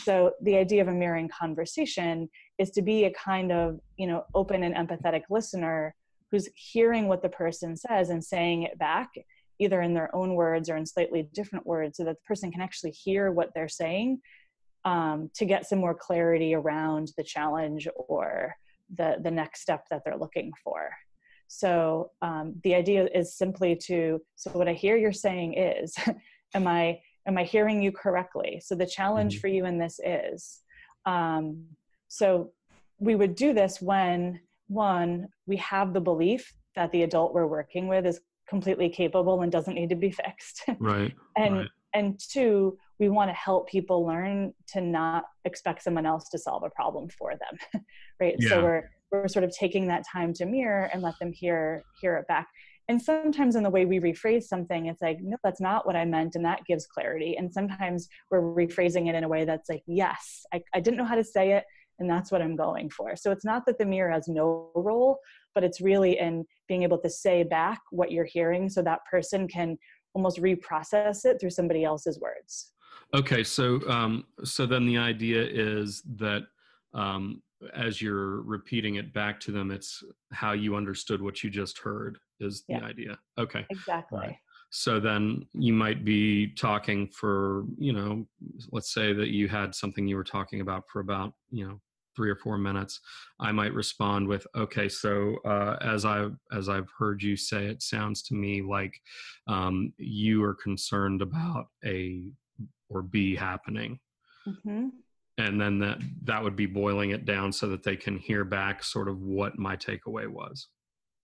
[0.00, 4.24] so the idea of a mirroring conversation is to be a kind of you know
[4.34, 5.94] open and empathetic listener
[6.32, 9.10] who's hearing what the person says and saying it back
[9.58, 12.60] either in their own words or in slightly different words so that the person can
[12.60, 14.20] actually hear what they're saying
[14.84, 18.56] um, to get some more clarity around the challenge or
[18.96, 20.90] the, the next step that they're looking for.
[21.46, 25.94] So um, the idea is simply to, so what I hear you're saying is,
[26.54, 28.60] am I, am I hearing you correctly?
[28.64, 29.40] So the challenge mm-hmm.
[29.40, 30.60] for you in this is,
[31.04, 31.66] um,
[32.08, 32.52] so
[32.98, 34.40] we would do this when
[34.72, 39.52] one, we have the belief that the adult we're working with is completely capable and
[39.52, 40.64] doesn't need to be fixed.
[40.78, 41.14] Right.
[41.36, 41.68] and right.
[41.94, 46.62] and two, we want to help people learn to not expect someone else to solve
[46.62, 47.82] a problem for them
[48.20, 48.48] right yeah.
[48.48, 52.16] so we're we're sort of taking that time to mirror and let them hear hear
[52.16, 52.46] it back
[52.88, 56.04] and sometimes in the way we rephrase something it's like no that's not what i
[56.04, 59.82] meant and that gives clarity and sometimes we're rephrasing it in a way that's like
[59.86, 61.64] yes i, I didn't know how to say it
[61.98, 65.18] and that's what i'm going for so it's not that the mirror has no role
[65.54, 69.46] but it's really in being able to say back what you're hearing so that person
[69.46, 69.76] can
[70.14, 72.72] almost reprocess it through somebody else's words
[73.14, 76.44] Okay, so um, so then the idea is that
[76.94, 77.42] um,
[77.74, 80.02] as you're repeating it back to them, it's
[80.32, 82.80] how you understood what you just heard is yeah.
[82.80, 83.18] the idea.
[83.38, 84.18] Okay, exactly.
[84.18, 84.36] Right.
[84.72, 88.26] So then you might be talking for you know,
[88.70, 91.80] let's say that you had something you were talking about for about you know
[92.14, 93.00] three or four minutes
[93.40, 97.80] i might respond with okay so uh, as i as i've heard you say it
[97.82, 98.92] sounds to me like
[99.46, 102.30] um, you are concerned about a
[102.92, 103.98] or B happening.
[104.46, 104.88] Mm-hmm.
[105.38, 108.84] And then that that would be boiling it down so that they can hear back
[108.84, 110.68] sort of what my takeaway was.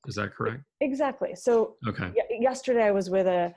[0.07, 0.63] Is that correct?
[0.81, 1.35] Exactly.
[1.35, 2.13] So okay.
[2.15, 3.55] Y- yesterday I was with a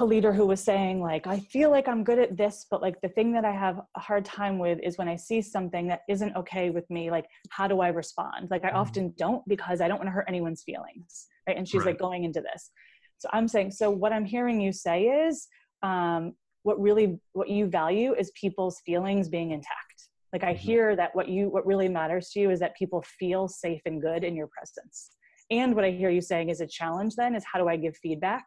[0.00, 3.00] a leader who was saying like i feel like i'm good at this but like
[3.00, 6.00] the thing that i have a hard time with is when i see something that
[6.08, 8.76] isn't okay with me like how do i respond like i mm-hmm.
[8.76, 11.88] often don't because i don't want to hurt anyone's feelings right and she's right.
[11.88, 12.70] like going into this
[13.18, 15.48] so i'm saying so what i'm hearing you say is
[15.82, 20.62] um, what really what you value is people's feelings being intact like i mm-hmm.
[20.62, 24.00] hear that what you what really matters to you is that people feel safe and
[24.00, 25.10] good in your presence
[25.50, 27.96] and what i hear you saying is a challenge then is how do i give
[27.96, 28.46] feedback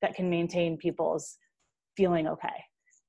[0.00, 1.38] that can maintain people's
[1.96, 2.48] feeling okay?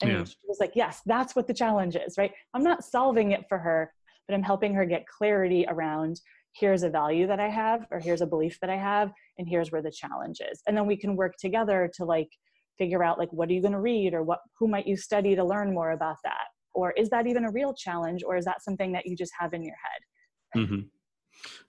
[0.01, 0.23] And yeah.
[0.25, 2.31] she was like yes that's what the challenge is right?
[2.53, 3.91] I'm not solving it for her
[4.27, 6.19] but i'm helping her get clarity around
[6.53, 9.71] here's a value that i have or here's a belief that i have and here's
[9.71, 10.61] where the challenge is.
[10.67, 12.29] And then we can work together to like
[12.77, 15.35] figure out like what are you going to read or what who might you study
[15.35, 16.47] to learn more about that?
[16.73, 19.53] Or is that even a real challenge or is that something that you just have
[19.53, 20.61] in your head?
[20.61, 20.79] Mm-hmm.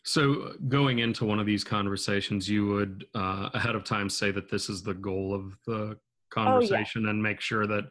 [0.03, 4.51] So going into one of these conversations you would uh, ahead of time say that
[4.51, 5.97] this is the goal of the
[6.31, 7.11] conversation oh, yeah.
[7.11, 7.85] and make sure that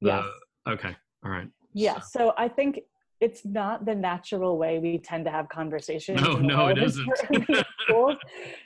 [0.00, 0.24] the yes.
[0.68, 2.18] okay all right yeah so.
[2.18, 2.80] so i think
[3.20, 6.20] it's not the natural way we tend to have conversations.
[6.20, 7.08] No, no, it isn't.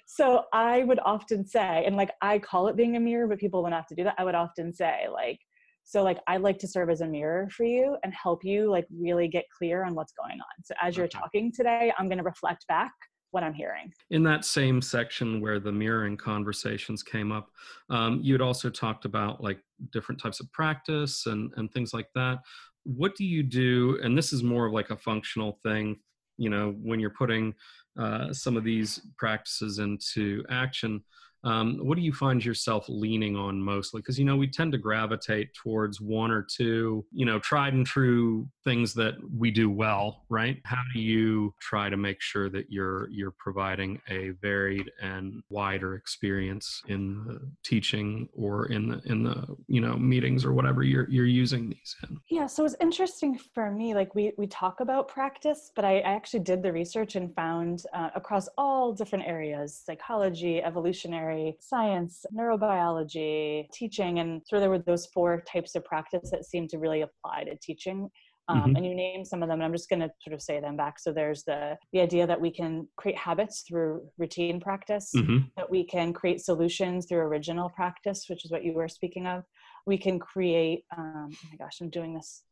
[0.07, 3.63] so I would often say, and like I call it being a mirror, but people
[3.63, 4.15] wouldn't have to do that.
[4.19, 5.41] I would often say, like,
[5.85, 8.87] so like I like to serve as a mirror for you and help you like
[8.97, 10.65] really get clear on what's going on.
[10.65, 11.19] So as you're okay.
[11.19, 12.93] talking today, I'm going to reflect back
[13.31, 13.93] what I'm hearing.
[14.11, 17.49] In that same section where the mirroring conversations came up,
[17.89, 19.59] um, you had also talked about like
[19.91, 22.39] different types of practice and, and things like that
[22.85, 25.97] what do you do and this is more of like a functional thing
[26.37, 27.55] you know when you're putting
[27.99, 31.03] uh, some of these practices into action
[31.45, 34.01] um, what do you find yourself leaning on mostly?
[34.01, 37.85] Because you know we tend to gravitate towards one or two, you know, tried and
[37.85, 40.61] true things that we do well, right?
[40.65, 45.95] How do you try to make sure that you're you're providing a varied and wider
[45.95, 51.09] experience in the teaching or in the in the you know meetings or whatever you're
[51.11, 52.19] you're using these in?
[52.31, 53.95] Yeah, so it's interesting for me.
[53.95, 57.83] Like we we talk about practice, but I, I actually did the research and found
[57.93, 65.07] uh, across all different areas: psychology, evolutionary science, neurobiology, teaching, and so there were those
[65.07, 68.11] four types of practice that seemed to really apply to teaching
[68.49, 68.77] um, mm-hmm.
[68.77, 70.77] and you name some of them and i'm just going to sort of say them
[70.77, 75.39] back so there's the the idea that we can create habits through routine practice mm-hmm.
[75.57, 79.45] that we can create solutions through original practice which is what you were speaking of
[79.87, 82.43] we can create um, oh my gosh i'm doing this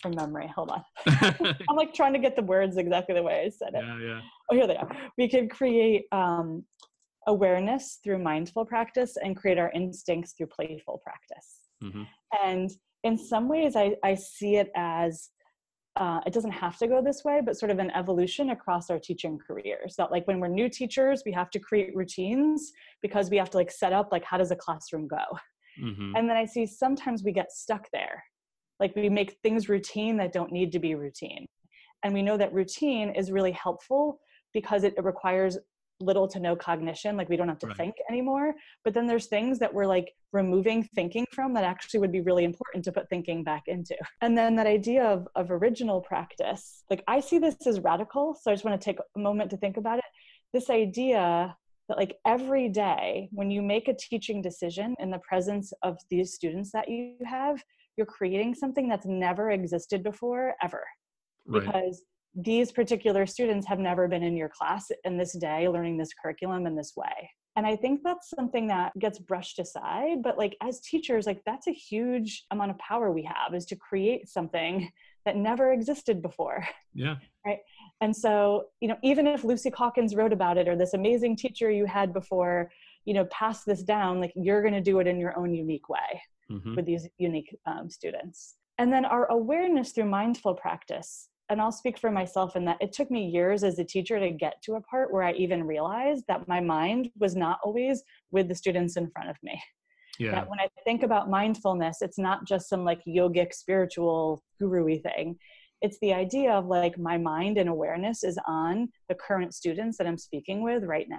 [0.00, 0.82] from memory hold on
[1.68, 4.20] i'm like trying to get the words exactly the way i said it yeah, yeah.
[4.50, 6.64] oh here they are we can create um,
[7.26, 12.02] awareness through mindful practice and create our instincts through playful practice mm-hmm.
[12.44, 15.30] and in some ways I, I see it as
[15.96, 18.98] uh, it doesn't have to go this way, but sort of an evolution across our
[18.98, 19.94] teaching careers.
[19.96, 23.56] That like when we're new teachers, we have to create routines because we have to
[23.56, 25.22] like set up like how does a classroom go,
[25.80, 26.16] mm-hmm.
[26.16, 28.24] and then I see sometimes we get stuck there,
[28.80, 31.46] like we make things routine that don't need to be routine,
[32.02, 34.18] and we know that routine is really helpful
[34.52, 35.58] because it, it requires
[36.00, 37.76] little to no cognition like we don't have to right.
[37.76, 42.10] think anymore but then there's things that we're like removing thinking from that actually would
[42.12, 46.00] be really important to put thinking back into and then that idea of, of original
[46.00, 49.50] practice like i see this as radical so i just want to take a moment
[49.50, 50.04] to think about it
[50.52, 51.56] this idea
[51.88, 56.34] that like every day when you make a teaching decision in the presence of these
[56.34, 57.62] students that you have
[57.96, 60.84] you're creating something that's never existed before ever
[61.46, 61.64] right.
[61.64, 62.02] because
[62.34, 66.66] these particular students have never been in your class in this day learning this curriculum
[66.66, 67.30] in this way.
[67.56, 71.68] And i think that's something that gets brushed aside but like as teachers like that's
[71.68, 74.90] a huge amount of power we have is to create something
[75.24, 76.66] that never existed before.
[76.94, 77.16] Yeah.
[77.46, 77.58] Right?
[78.00, 81.70] And so you know even if lucy calkins wrote about it or this amazing teacher
[81.70, 82.70] you had before
[83.04, 85.90] you know pass this down like you're going to do it in your own unique
[85.90, 86.74] way mm-hmm.
[86.74, 88.56] with these unique um, students.
[88.78, 92.92] And then our awareness through mindful practice and I'll speak for myself in that it
[92.92, 96.24] took me years as a teacher to get to a part where I even realized
[96.28, 99.60] that my mind was not always with the students in front of me.
[100.18, 100.30] Yeah.
[100.30, 105.36] That when I think about mindfulness, it's not just some like yogic spiritual guru thing.
[105.82, 110.06] It's the idea of like my mind and awareness is on the current students that
[110.06, 111.18] I'm speaking with right now.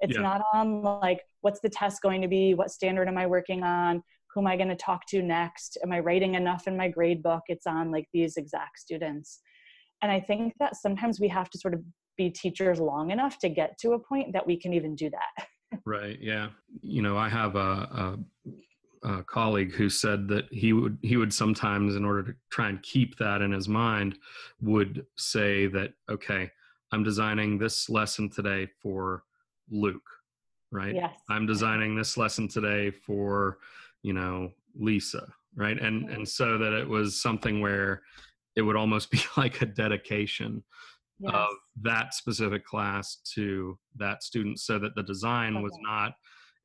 [0.00, 0.22] It's yeah.
[0.22, 4.02] not on like what's the test going to be, what standard am I working on,
[4.36, 5.78] who am I going to talk to next?
[5.82, 7.44] Am I writing enough in my grade book?
[7.48, 9.40] It's on like these exact students.
[10.02, 11.80] And I think that sometimes we have to sort of
[12.18, 15.46] be teachers long enough to get to a point that we can even do that.
[15.86, 16.18] right.
[16.20, 16.48] Yeah.
[16.82, 18.18] You know, I have a,
[19.02, 22.68] a, a colleague who said that he would he would sometimes, in order to try
[22.68, 24.18] and keep that in his mind,
[24.60, 26.50] would say that okay,
[26.92, 29.24] I'm designing this lesson today for
[29.70, 30.10] Luke.
[30.70, 30.94] Right.
[30.94, 31.16] Yes.
[31.30, 33.58] I'm designing this lesson today for
[34.06, 35.80] you know lisa right?
[35.80, 38.02] And and so that it was something where
[38.54, 40.62] it would almost be like a dedication
[41.18, 41.32] yes.
[41.34, 41.48] of
[41.82, 45.62] that specific class to that student so that the design okay.
[45.62, 46.12] was not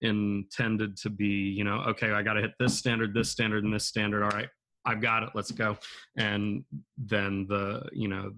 [0.04, 3.73] intended to be you know okay i got to hit this standard this standard and
[3.73, 4.23] this standard.
[4.23, 4.49] All right
[4.86, 5.30] i've got it.
[5.36, 5.77] Let's go.
[6.17, 6.63] And
[6.97, 8.34] then the you know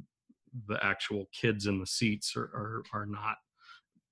[0.68, 3.38] the actual kids in the seats are are, are not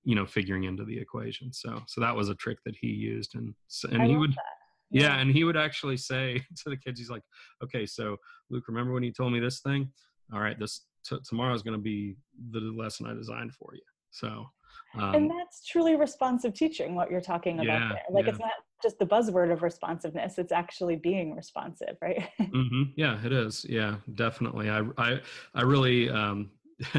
[0.02, 1.52] you know figuring into the equation.
[1.52, 3.54] So so that was a trick that he used and
[3.90, 4.61] and I he would that
[4.92, 7.22] yeah and he would actually say to the kids he's like
[7.62, 8.16] okay so
[8.50, 9.90] luke remember when you told me this thing
[10.32, 12.16] all right this t- tomorrow is going to be
[12.50, 14.46] the lesson i designed for you so
[14.94, 18.30] um, and that's truly responsive teaching what you're talking about yeah, there like yeah.
[18.30, 18.52] it's not
[18.82, 22.82] just the buzzword of responsiveness it's actually being responsive right mm-hmm.
[22.96, 25.20] yeah it is yeah definitely i i,
[25.54, 26.50] I really um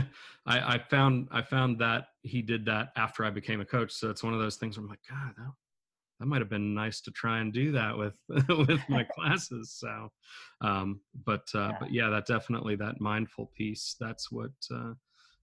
[0.46, 3.92] I, I found I found that he did that after I became a coach.
[3.92, 5.52] So it's one of those things where I'm like, God, that,
[6.20, 8.14] that might have been nice to try and do that with
[8.68, 10.10] with my classes so
[10.62, 11.78] um, but uh, yeah.
[11.80, 14.94] but yeah that definitely that mindful piece that's what uh,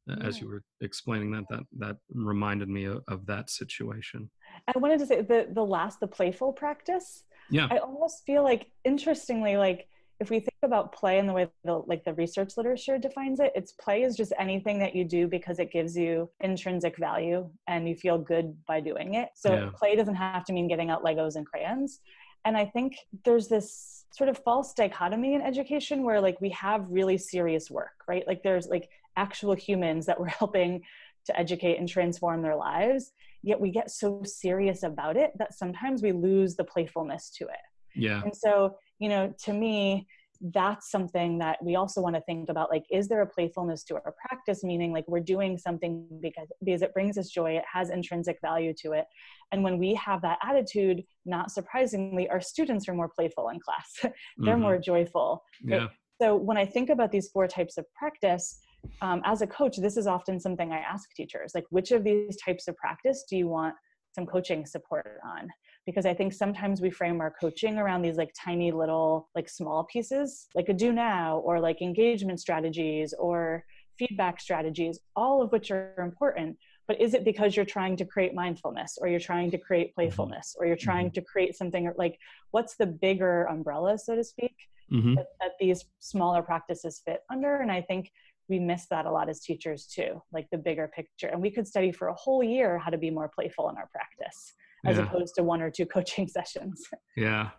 [0.07, 0.17] yeah.
[0.23, 4.31] as you were explaining that that that reminded me of, of, that situation
[4.75, 8.71] i wanted to say the the last the playful practice yeah i almost feel like
[8.85, 9.87] interestingly like
[10.21, 13.51] if we think about play in the way the like the research literature defines it
[13.55, 17.89] it's play is just anything that you do because it gives you intrinsic value and
[17.89, 19.31] you feel good by doing it.
[19.35, 19.71] So yeah.
[19.75, 22.01] play doesn't have to mean getting out legos and crayons.
[22.45, 26.87] And i think there's this sort of false dichotomy in education where like we have
[26.89, 28.27] really serious work right?
[28.27, 30.83] Like there's like actual humans that we're helping
[31.27, 33.13] to educate and transform their lives
[33.43, 37.65] yet we get so serious about it that sometimes we lose the playfulness to it.
[37.95, 38.23] Yeah.
[38.23, 40.07] And so you know to me
[40.41, 43.95] that's something that we also want to think about like is there a playfulness to
[43.95, 44.65] our practice?
[44.65, 48.73] Meaning like we're doing something because because it brings us joy it has intrinsic value
[48.81, 49.05] to it.
[49.53, 53.91] And when we have that attitude not surprisingly our students are more playful in class.
[54.39, 54.63] They're mm-hmm.
[54.63, 55.43] more joyful.
[55.63, 55.89] Yeah.
[56.21, 58.61] so when i think about these four types of practice
[59.03, 62.37] um, as a coach this is often something i ask teachers like which of these
[62.43, 63.75] types of practice do you want
[64.15, 65.49] some coaching support on
[65.87, 69.85] because I think sometimes we frame our coaching around these like tiny little like small
[69.85, 73.65] pieces, like a do now or like engagement strategies or
[73.99, 76.57] feedback strategies, all of which are important.
[76.87, 80.01] But is it because you're trying to create mindfulness or you're trying to create mm-hmm.
[80.01, 81.15] playfulness or you're trying mm-hmm.
[81.15, 82.19] to create something like
[82.51, 84.55] what's the bigger umbrella, so to speak,
[84.93, 85.15] mm-hmm.
[85.15, 87.57] that, that these smaller practices fit under?
[87.57, 88.11] And I think
[88.49, 91.29] we miss that a lot as teachers too, like the bigger picture.
[91.29, 93.89] And we could study for a whole year how to be more playful in our
[93.93, 94.55] practice
[94.85, 95.05] as yeah.
[95.05, 96.83] opposed to one or two coaching sessions.
[97.17, 97.51] Yeah.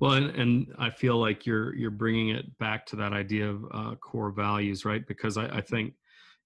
[0.00, 3.64] Well, and, and I feel like you're you're bringing it back to that idea of
[3.72, 5.06] uh, core values, right?
[5.06, 5.94] Because I, I think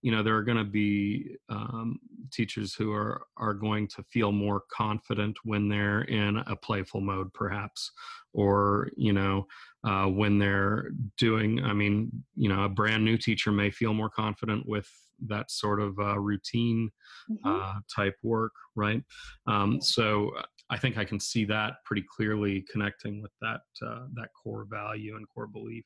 [0.03, 1.99] you know there are going to be um,
[2.33, 7.33] teachers who are are going to feel more confident when they're in a playful mode
[7.33, 7.91] perhaps
[8.33, 9.47] or you know
[9.85, 14.11] uh, when they're doing i mean you know a brand new teacher may feel more
[14.11, 14.89] confident with
[15.27, 16.91] that sort of uh, routine
[17.31, 17.49] mm-hmm.
[17.49, 19.03] uh, type work, right?
[19.47, 24.07] Um, so uh, I think I can see that pretty clearly connecting with that uh,
[24.15, 25.85] that core value and core belief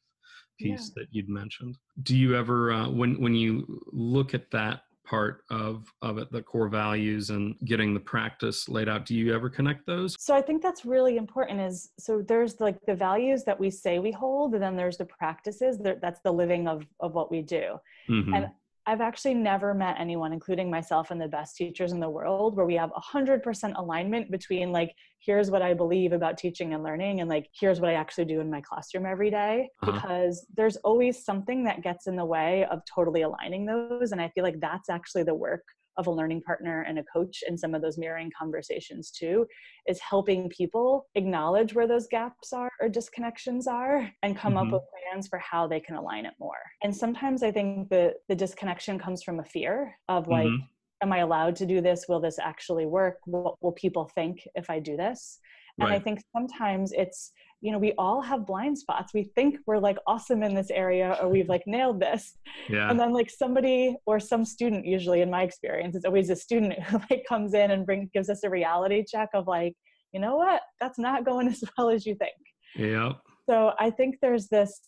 [0.59, 1.03] piece yeah.
[1.03, 1.76] that you'd mentioned.
[2.03, 6.41] Do you ever, uh, when when you look at that part of of it the
[6.41, 10.41] core values and getting the practice laid out do you ever connect those so i
[10.41, 14.55] think that's really important is so there's like the values that we say we hold
[14.55, 17.76] and then there's the practices that, that's the living of of what we do
[18.09, 18.35] mm-hmm.
[18.35, 18.49] and
[18.87, 22.66] I've actually never met anyone, including myself and the best teachers in the world, where
[22.66, 27.28] we have 100% alignment between like, here's what I believe about teaching and learning, and
[27.28, 29.68] like, here's what I actually do in my classroom every day.
[29.83, 29.93] Uh-huh.
[29.93, 34.12] Because there's always something that gets in the way of totally aligning those.
[34.12, 35.62] And I feel like that's actually the work
[36.01, 39.46] of a learning partner and a coach and some of those mirroring conversations too
[39.86, 44.66] is helping people acknowledge where those gaps are or disconnections are and come mm-hmm.
[44.66, 48.14] up with plans for how they can align it more and sometimes i think the
[48.28, 50.64] the disconnection comes from a fear of like mm-hmm.
[51.03, 54.70] am i allowed to do this will this actually work what will people think if
[54.70, 55.38] i do this
[55.78, 56.01] and right.
[56.01, 59.98] i think sometimes it's you know we all have blind spots we think we're like
[60.06, 62.36] awesome in this area or we've like nailed this
[62.68, 62.90] yeah.
[62.90, 66.72] and then like somebody or some student usually in my experience it's always a student
[66.84, 69.74] who like comes in and bring gives us a reality check of like
[70.12, 72.32] you know what that's not going as well as you think
[72.76, 73.12] yeah
[73.48, 74.80] so i think there's this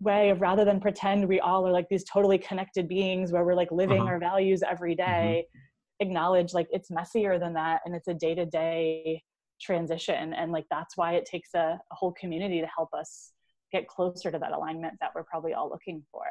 [0.00, 3.54] way of rather than pretend we all are like these totally connected beings where we're
[3.54, 4.10] like living uh-huh.
[4.10, 5.10] our values every mm-hmm.
[5.10, 6.06] mm-hmm.
[6.06, 9.22] acknowledge like it's messier than that and it's a day-to-day
[9.60, 13.32] transition and like that's why it takes a, a, whole community to help us
[13.72, 16.24] get closer to that alignment that we're probably all looking for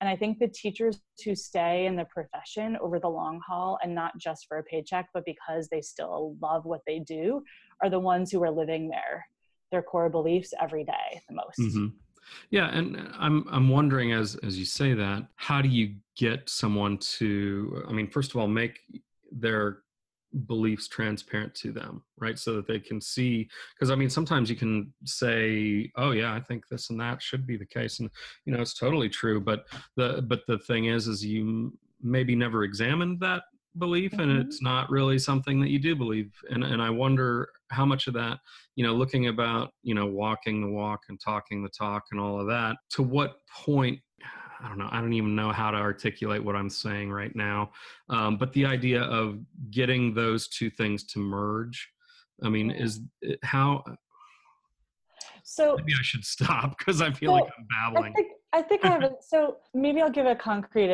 [0.00, 3.94] and i think the teachers who stay in the profession over the long haul and
[3.94, 7.42] not just for a paycheck but because they still love what they do
[7.82, 9.26] are the ones who are living their
[9.70, 11.88] their core beliefs every day the most mm-hmm.
[12.50, 16.96] yeah and i'm i'm wondering as as you say that how do you get someone
[16.96, 18.80] to i mean first of all make
[19.30, 19.78] their
[20.46, 24.56] beliefs transparent to them right so that they can see because i mean sometimes you
[24.56, 28.10] can say oh yeah i think this and that should be the case and
[28.44, 29.66] you know it's totally true but
[29.96, 31.72] the but the thing is is you
[32.02, 33.42] maybe never examined that
[33.78, 34.22] belief mm-hmm.
[34.22, 38.06] and it's not really something that you do believe and and i wonder how much
[38.06, 38.38] of that
[38.76, 42.40] you know looking about you know walking the walk and talking the talk and all
[42.40, 43.98] of that to what point
[44.62, 47.70] I don't know, I don't even know how to articulate what I'm saying right now.
[48.08, 49.38] Um, but the idea of
[49.70, 51.88] getting those two things to merge,
[52.42, 53.84] I mean, is it, how.
[55.42, 58.12] So maybe I should stop because I feel so like I'm babbling.
[58.12, 59.02] I think I, think I have.
[59.04, 60.90] A, so maybe I'll give a concrete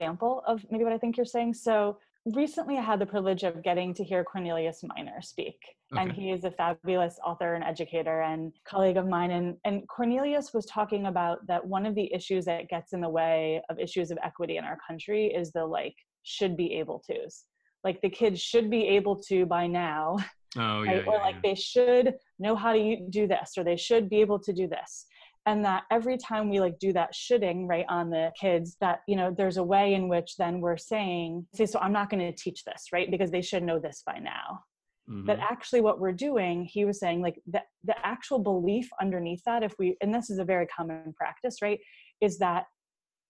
[0.00, 1.54] example of maybe what I think you're saying.
[1.54, 5.56] So recently I had the privilege of getting to hear Cornelius Minor speak.
[5.92, 6.02] Okay.
[6.02, 9.30] And he is a fabulous author and educator and colleague of mine.
[9.30, 13.08] And, and Cornelius was talking about that one of the issues that gets in the
[13.08, 17.44] way of issues of equity in our country is the like should be able to's.
[17.82, 20.18] Like the kids should be able to by now.
[20.56, 21.06] Oh, yeah, right?
[21.06, 21.50] Or like yeah.
[21.50, 25.06] they should know how to do this or they should be able to do this
[25.46, 29.16] and that every time we like do that shoulding right on the kids that you
[29.16, 32.42] know there's a way in which then we're saying say so i'm not going to
[32.42, 34.60] teach this right because they should know this by now
[35.08, 35.26] mm-hmm.
[35.26, 39.62] but actually what we're doing he was saying like the, the actual belief underneath that
[39.62, 41.80] if we and this is a very common practice right
[42.20, 42.64] is that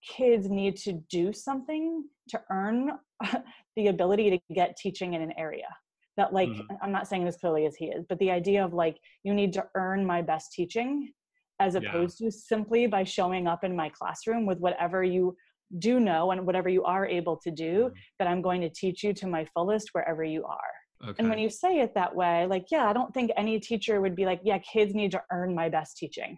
[0.07, 2.91] kids need to do something to earn
[3.77, 5.69] the ability to get teaching in an area
[6.17, 6.75] that like mm-hmm.
[6.83, 9.53] i'm not saying this clearly as he is but the idea of like you need
[9.53, 11.13] to earn my best teaching
[11.61, 12.27] as opposed yeah.
[12.27, 15.37] to simply by showing up in my classroom with whatever you
[15.79, 17.95] do know and whatever you are able to do mm-hmm.
[18.19, 21.15] that i'm going to teach you to my fullest wherever you are okay.
[21.19, 24.17] and when you say it that way like yeah i don't think any teacher would
[24.17, 26.37] be like yeah kids need to earn my best teaching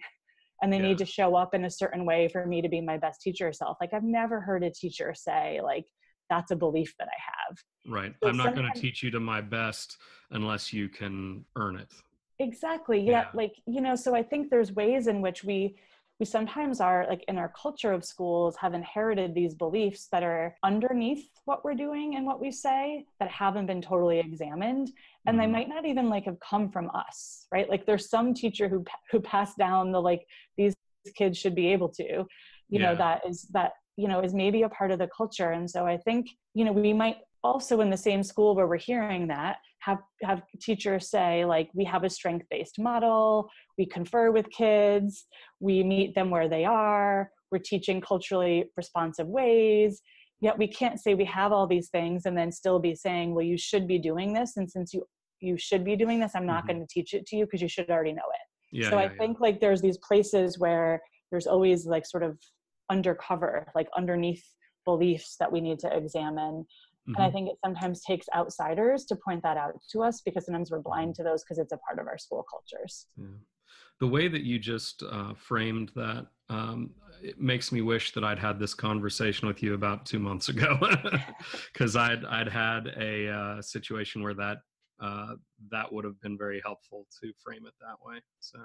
[0.61, 0.89] and they yeah.
[0.89, 3.53] need to show up in a certain way for me to be my best teacher
[3.53, 5.87] self like i've never heard a teacher say like
[6.29, 7.59] that's a belief that i have
[7.95, 9.97] right so i'm not going to teach you to my best
[10.31, 11.89] unless you can earn it
[12.43, 13.11] exactly yeah.
[13.11, 15.75] yeah like you know so i think there's ways in which we
[16.21, 20.55] we sometimes are like in our culture of schools have inherited these beliefs that are
[20.63, 24.93] underneath what we're doing and what we say that haven't been totally examined
[25.27, 25.53] and they mm-hmm.
[25.53, 29.21] might not even like have come from us right like there's some teacher who who
[29.21, 30.25] passed down the like
[30.57, 30.75] these
[31.17, 32.27] kids should be able to you
[32.69, 32.93] yeah.
[32.93, 35.85] know that is that you know is maybe a part of the culture and so
[35.87, 39.57] i think you know we might also in the same school where we're hearing that
[39.83, 43.51] have have teachers say like we have a strength based model.
[43.77, 45.27] We confer with kids.
[45.61, 47.31] We meet them where they are.
[47.51, 50.01] We're teaching culturally responsive ways.
[50.41, 53.45] Yet we can't say we have all these things and then still be saying well
[53.45, 55.05] you should be doing this and since you
[55.41, 56.79] you should be doing this i'm not mm-hmm.
[56.79, 58.77] going to teach it to you because you should already know it.
[58.81, 59.19] Yeah, so yeah, i yeah.
[59.19, 62.39] think like there's these places where there's always like sort of
[62.91, 64.45] undercover like underneath
[64.85, 66.65] beliefs that we need to examine
[67.09, 67.17] Mm-hmm.
[67.17, 67.35] And I mm-hmm.
[67.35, 71.17] think it sometimes takes outsiders to point that out to us because sometimes we're blind
[71.17, 73.07] to those because it's a part of our school cultures.
[73.17, 73.27] Yeah.
[74.01, 76.91] The way that you just uh, framed that um,
[77.23, 80.79] it makes me wish that I'd had this conversation with you about two months ago,
[81.73, 84.59] because I'd I'd had a uh, situation where that
[85.01, 85.35] uh,
[85.71, 88.21] that would have been very helpful to frame it that way.
[88.41, 88.59] So,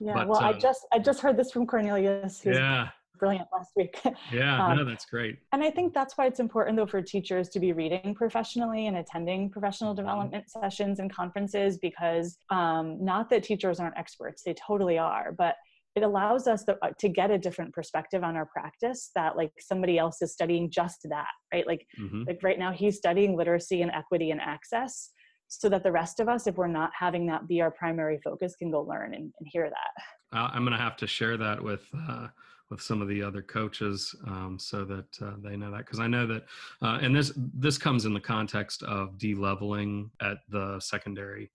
[0.00, 0.14] yeah.
[0.14, 2.42] But, well, I um, just I just heard this from Cornelius.
[2.44, 4.00] yeah brilliant last week.
[4.32, 5.38] Yeah, um, no, that's great.
[5.52, 8.98] And I think that's why it's important though for teachers to be reading professionally and
[8.98, 10.02] attending professional mm-hmm.
[10.02, 10.60] development mm-hmm.
[10.60, 15.56] sessions and conferences because um, not that teachers aren't experts, they totally are, but
[15.96, 19.52] it allows us to, uh, to get a different perspective on our practice that like
[19.58, 21.66] somebody else is studying just that, right?
[21.66, 22.24] Like, mm-hmm.
[22.26, 25.10] like right now he's studying literacy and equity and access
[25.48, 28.54] so that the rest of us, if we're not having that be our primary focus,
[28.54, 30.04] can go learn and, and hear that.
[30.32, 32.28] I'm going to have to share that with uh,
[32.70, 36.06] with some of the other coaches um, so that uh, they know that because I
[36.06, 36.44] know that
[36.82, 41.50] uh, and this this comes in the context of de-leveling at the secondary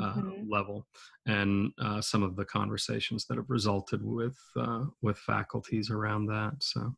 [0.00, 0.50] uh, mm-hmm.
[0.50, 0.86] level
[1.26, 6.52] and uh, some of the conversations that have resulted with uh, with faculties around that
[6.60, 6.94] so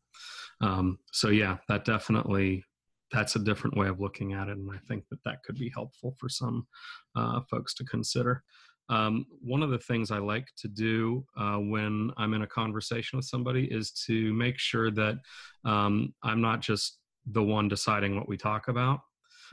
[0.61, 2.63] um, so yeah that definitely
[3.11, 5.71] that's a different way of looking at it and I think that that could be
[5.73, 6.67] helpful for some
[7.15, 8.43] uh, folks to consider.
[8.91, 13.17] Um, one of the things I like to do uh, when I'm in a conversation
[13.17, 15.15] with somebody is to make sure that
[15.63, 18.99] um, I'm not just the one deciding what we talk about.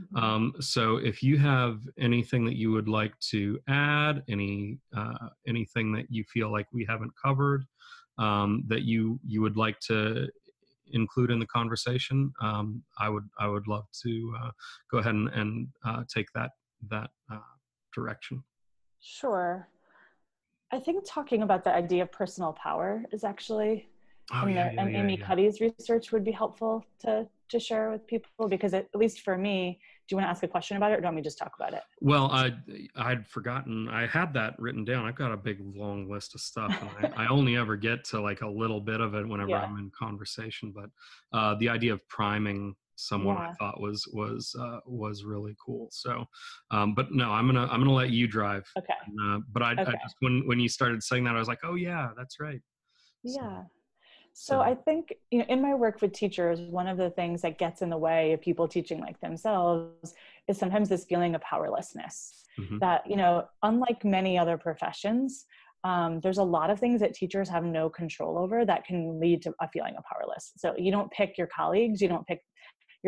[0.01, 0.25] Mm-hmm.
[0.25, 5.93] Um, so if you have anything that you would like to add, any uh, anything
[5.93, 7.65] that you feel like we haven't covered,
[8.19, 10.29] um, that you you would like to
[10.93, 14.51] include in the conversation, um, I would I would love to uh,
[14.91, 16.51] go ahead and, and uh, take that
[16.89, 17.39] that uh,
[17.95, 18.43] direction.
[19.01, 19.69] Sure.
[20.71, 23.89] I think talking about the idea of personal power is actually,
[24.33, 27.59] oh, and, yeah, the, yeah, and yeah, Amy Cuddy's research would be helpful to to
[27.59, 30.49] share with people because it, at least for me, do you want to ask a
[30.49, 31.83] question about it, or do you want me to just talk about it?
[32.01, 32.53] Well, I
[32.97, 33.89] I'd forgotten.
[33.89, 35.07] I had that written down.
[35.07, 38.21] I've got a big long list of stuff, and I, I, only ever get to
[38.21, 40.73] like a little bit of it whenever I'm in conversation.
[40.75, 40.91] But
[41.33, 43.51] uh, the idea of priming someone yeah.
[43.51, 45.89] I thought was was uh, was really cool.
[45.91, 46.27] So,
[46.71, 48.67] um, but no, I'm gonna I'm gonna let you drive.
[48.77, 48.95] Okay.
[49.07, 49.83] And, uh, but I, okay.
[49.83, 52.61] I, just when when you started saying that, I was like, oh yeah, that's right.
[53.23, 53.63] Yeah.
[54.33, 57.43] So, so I think you know, in my work with teachers, one of the things
[57.43, 60.15] that gets in the way of people teaching like themselves
[60.49, 62.45] is sometimes this feeling of powerlessness.
[62.59, 62.79] Mm-hmm.
[62.79, 65.47] That you know, unlike many other professions,
[65.85, 69.43] um, there's a lot of things that teachers have no control over that can lead
[69.43, 70.53] to a feeling of powerless.
[70.57, 72.43] So you don't pick your colleagues, you don't pick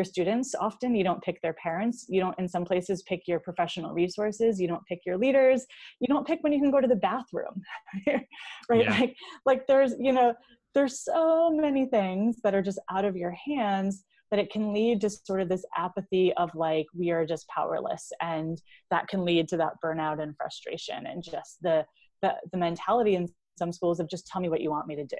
[0.01, 2.07] your students often you don't pick their parents.
[2.09, 4.59] You don't in some places pick your professional resources.
[4.59, 5.63] You don't pick your leaders.
[5.99, 7.61] You don't pick when you can go to the bathroom
[8.07, 8.83] right?
[8.83, 8.99] Yeah.
[8.99, 10.33] like like there's you know
[10.73, 15.01] there's so many things that are just out of your hands that it can lead
[15.01, 19.47] to sort of this apathy of like we are just powerless and that can lead
[19.49, 21.85] to that burnout and frustration and just the
[22.23, 23.27] the, the mentality in
[23.59, 25.17] some schools of just tell me what you want me to do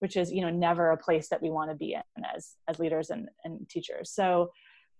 [0.00, 2.78] which is you know never a place that we want to be in as as
[2.78, 4.50] leaders and, and teachers so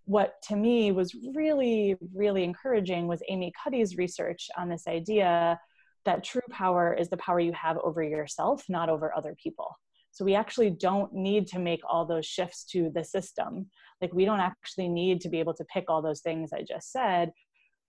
[0.04, 5.58] what to me was really really encouraging was amy cuddy's research on this idea
[6.04, 9.74] that true power is the power you have over yourself not over other people
[10.10, 13.68] So we actually don't need to make all those shifts to the system.
[14.00, 16.90] Like we don't actually need to be able to pick all those things I just
[16.90, 17.30] said.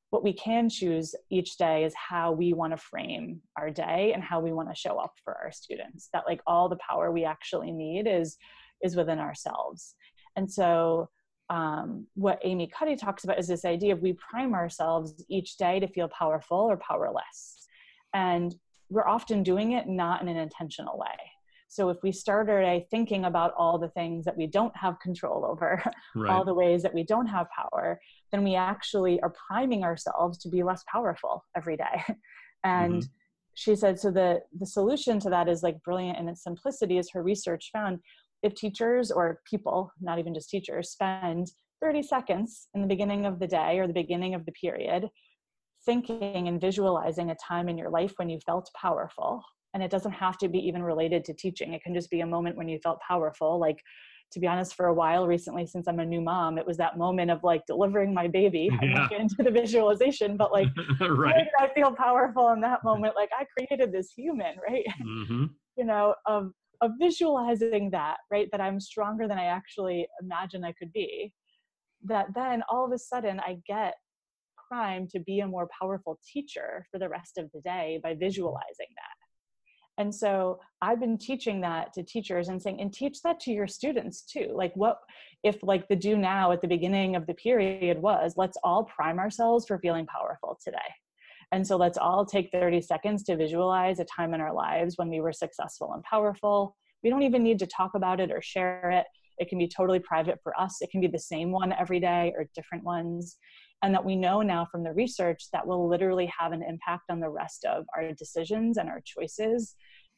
[0.10, 4.24] What we can choose each day is how we want to frame our day and
[4.24, 6.10] how we want to show up for our students.
[6.14, 8.38] That like all the power we actually need is
[8.84, 9.95] is within ourselves.
[10.36, 11.10] And so
[11.49, 15.80] um, what Amy Cuddy talks about is this idea of we prime ourselves each day
[15.80, 17.68] to feel powerful or powerless.
[18.14, 18.55] And
[18.89, 21.18] we're often doing it not in an intentional way.
[21.70, 24.99] So if we start our day thinking about all the things that we don't have
[24.99, 25.82] control over,
[26.15, 26.30] right.
[26.30, 28.01] all the ways that we don't have power,
[28.32, 32.03] then we actually are priming ourselves to be less powerful every day.
[32.63, 33.09] and mm-hmm.
[33.53, 37.09] she said, so the the solution to that is like brilliant in its simplicity, as
[37.11, 37.99] her research found
[38.41, 41.51] if teachers or people, not even just teachers, spend
[41.82, 45.09] 30 seconds in the beginning of the day or the beginning of the period
[45.86, 49.41] thinking and visualizing a time in your life when you felt powerful,
[49.74, 52.26] and it doesn't have to be even related to teaching, it can just be a
[52.26, 53.59] moment when you felt powerful.
[53.59, 53.82] Like,
[54.32, 56.97] to be honest, for a while recently, since I'm a new mom, it was that
[56.97, 58.70] moment of like delivering my baby.
[58.82, 59.07] Yeah.
[59.09, 60.67] Get into the visualization, but like,
[61.01, 61.36] right.
[61.36, 63.15] did I feel powerful in that moment?
[63.15, 64.86] Like, I created this human, right?
[64.99, 65.45] Mm-hmm.
[65.78, 66.51] you know, of
[66.82, 71.34] of visualizing that, right, that I'm stronger than I actually imagine I could be,
[72.05, 73.95] that then all of a sudden I get
[74.70, 78.88] primed to be a more powerful teacher for the rest of the day by visualizing
[78.95, 79.18] that.
[80.00, 83.68] And so I've been teaching that to teachers and saying, and teach that to your
[83.68, 84.54] students too.
[84.56, 84.97] Like, what
[85.43, 89.20] if, like, the do now at the beginning of the period was, let's all prime
[89.20, 90.78] ourselves for feeling powerful today.
[91.52, 95.10] And so let's all take 30 seconds to visualize a time in our lives when
[95.10, 96.78] we were successful and powerful.
[97.04, 99.06] We don't even need to talk about it or share it.
[99.38, 100.78] It can be totally private for us.
[100.82, 103.38] It can be the same one every day or different ones.
[103.82, 107.19] And that we know now from the research that will literally have an impact on
[107.19, 109.75] the rest of our decisions and our choices.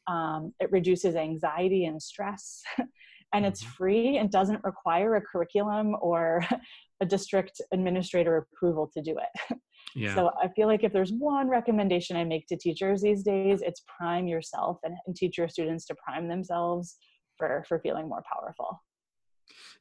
[0.08, 2.62] Um, it reduces anxiety and stress.
[3.32, 3.72] and it's mm-hmm.
[3.72, 6.44] free and doesn't require a curriculum or
[7.00, 9.58] a district administrator approval to do it.
[9.94, 10.14] Yeah.
[10.14, 13.82] So I feel like if there's one recommendation I make to teachers these days, it's
[13.98, 16.96] prime yourself and, and teach your students to prime themselves
[17.36, 18.80] for for feeling more powerful.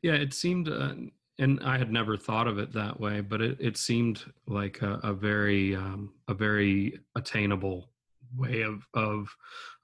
[0.01, 0.95] Yeah, it seemed, uh,
[1.41, 4.99] and I had never thought of it that way, but it, it seemed like a,
[5.03, 7.89] a very um, a very attainable
[8.35, 9.27] way of of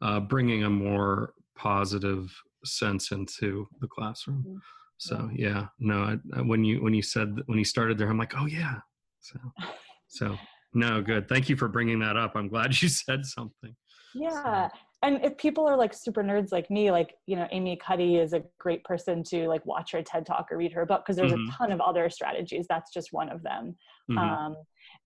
[0.01, 2.33] uh, bringing a more positive
[2.63, 4.45] sense into the classroom.
[4.47, 4.57] Mm-hmm.
[4.97, 8.33] So yeah, no, I, when you when you said when you started there, I'm like,
[8.37, 8.75] oh yeah.
[9.19, 9.39] So
[10.07, 10.37] So,
[10.73, 11.27] no, good.
[11.27, 12.33] Thank you for bringing that up.
[12.35, 13.75] I'm glad you said something.
[14.13, 14.69] Yeah.
[14.69, 14.77] So.
[15.03, 18.33] And if people are like super nerds like me, like, you know, Amy Cuddy is
[18.33, 21.31] a great person to like watch her TED talk or read her book because there's
[21.31, 21.49] mm-hmm.
[21.49, 22.65] a ton of other strategies.
[22.67, 23.75] That's just one of them.
[24.09, 24.17] Mm-hmm.
[24.17, 24.55] Um,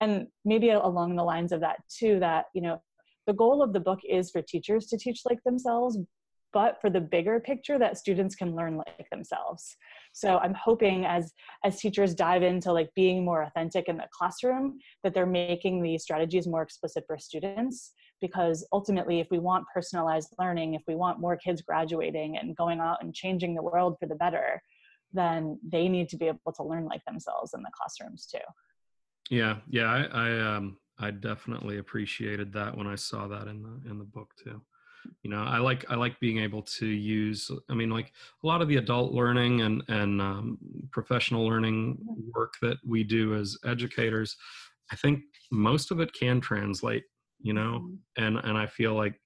[0.00, 2.80] and maybe along the lines of that too, that, you know,
[3.26, 5.98] the goal of the book is for teachers to teach like themselves,
[6.52, 9.76] but for the bigger picture that students can learn like themselves
[10.12, 11.32] so i'm hoping as
[11.64, 16.02] as teachers dive into like being more authentic in the classroom that they're making these
[16.02, 17.92] strategies more explicit for students
[18.22, 22.80] because ultimately if we want personalized learning if we want more kids graduating and going
[22.80, 24.62] out and changing the world for the better
[25.12, 28.38] then they need to be able to learn like themselves in the classrooms too.
[29.28, 33.90] Yeah yeah i, I um i definitely appreciated that when i saw that in the
[33.90, 34.62] in the book too.
[35.22, 38.12] You know i like i like being able to use i mean like
[38.42, 40.58] a lot of the adult learning and and um,
[40.92, 41.98] professional learning
[42.34, 44.36] work that we do as educators
[44.92, 47.04] i think most of it can translate
[47.42, 48.24] you know mm-hmm.
[48.24, 49.18] and and i feel like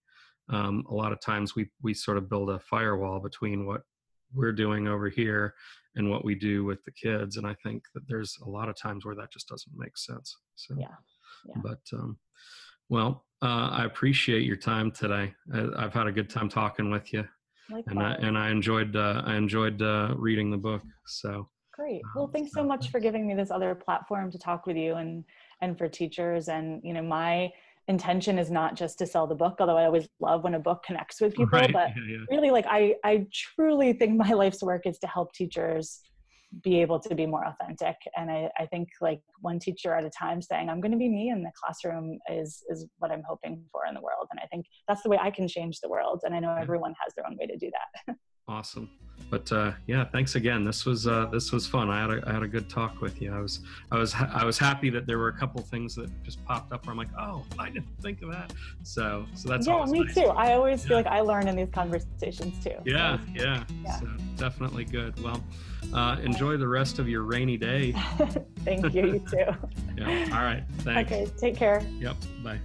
[0.48, 3.82] um, a lot of times we we sort of build a firewall between what
[4.32, 5.54] we're doing over here
[5.96, 8.76] and what we do with the kids and i think that there's a lot of
[8.76, 10.86] times where that just doesn't make sense so yeah,
[11.48, 11.60] yeah.
[11.62, 12.16] but um
[12.88, 15.34] well uh, I appreciate your time today.
[15.52, 17.24] I, have had a good time talking with you,
[17.70, 17.84] Likewise.
[17.88, 20.82] and I, and I enjoyed uh, I enjoyed uh, reading the book.
[21.06, 22.00] So great.
[22.14, 24.94] Well, um, thanks so much for giving me this other platform to talk with you
[24.94, 25.22] and
[25.60, 26.48] and for teachers.
[26.48, 27.52] And you know, my
[27.88, 30.82] intention is not just to sell the book, although I always love when a book
[30.84, 31.46] connects with people.
[31.46, 31.72] Right.
[31.72, 32.24] But yeah, yeah.
[32.30, 36.00] really, like I I truly think my life's work is to help teachers
[36.62, 40.10] be able to be more authentic and I, I think like one teacher at a
[40.10, 43.62] time saying i'm going to be me in the classroom is is what i'm hoping
[43.72, 46.20] for in the world and i think that's the way i can change the world
[46.24, 47.70] and i know everyone has their own way to do
[48.06, 48.16] that
[48.48, 48.88] awesome
[49.30, 52.32] but uh, yeah thanks again this was uh, this was fun I had, a, I
[52.34, 55.06] had a good talk with you i was i was ha- i was happy that
[55.06, 57.88] there were a couple things that just popped up where i'm like oh i didn't
[58.02, 60.14] think of that so so that's yeah me nice.
[60.14, 60.88] too i always yeah.
[60.88, 64.00] feel like i learn in these conversations too yeah yeah, yeah.
[64.00, 65.42] So definitely good well
[65.92, 67.92] uh, enjoy the rest of your rainy day.
[68.64, 69.06] Thank you.
[69.06, 69.46] You too.
[69.96, 70.28] yeah.
[70.32, 70.64] All right.
[70.78, 71.12] Thanks.
[71.12, 71.26] Okay.
[71.38, 71.82] Take care.
[72.00, 72.16] Yep.
[72.42, 72.60] Bye.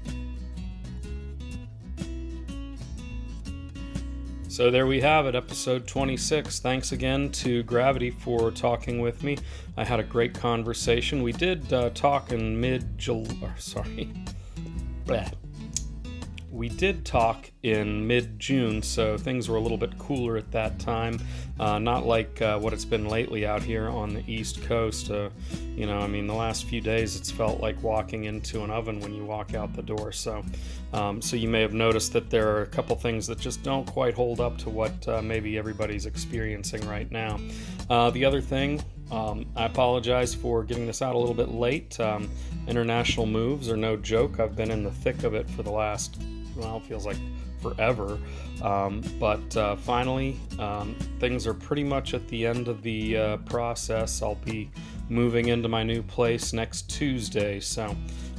[4.51, 6.59] So there we have it, episode 26.
[6.59, 9.37] Thanks again to Gravity for talking with me.
[9.77, 11.23] I had a great conversation.
[11.23, 13.53] We did uh, talk in mid July.
[13.55, 14.11] Sorry.
[15.05, 15.31] Bleh
[16.61, 20.77] we did talk in mid June, so things were a little bit cooler at that
[20.77, 21.19] time.
[21.59, 25.09] Uh, not like uh, what it's been lately out here on the East Coast.
[25.09, 25.31] Uh,
[25.75, 28.99] you know, I mean, the last few days it's felt like walking into an oven
[28.99, 30.11] when you walk out the door.
[30.11, 30.45] So,
[30.93, 33.87] um, so you may have noticed that there are a couple things that just don't
[33.87, 37.39] quite hold up to what uh, maybe everybody's experiencing right now.
[37.89, 41.99] Uh, the other thing, um, I apologize for getting this out a little bit late.
[41.99, 42.29] Um,
[42.67, 44.39] international moves are no joke.
[44.39, 46.21] I've been in the thick of it for the last
[46.55, 47.17] well, it feels like
[47.61, 48.19] forever.
[48.61, 53.37] Um, but uh, finally, um, things are pretty much at the end of the uh,
[53.37, 54.21] process.
[54.21, 54.71] I'll be
[55.09, 57.95] moving into my new place next Tuesday, so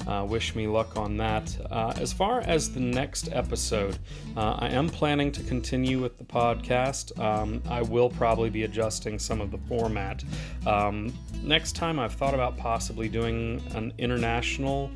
[0.06, 1.56] uh, wish me luck on that.
[1.70, 3.98] Uh, as far as the next episode,
[4.36, 7.18] uh, I am planning to continue with the podcast.
[7.20, 10.24] Um, I will probably be adjusting some of the format.
[10.66, 14.90] Um, next time, I've thought about possibly doing an international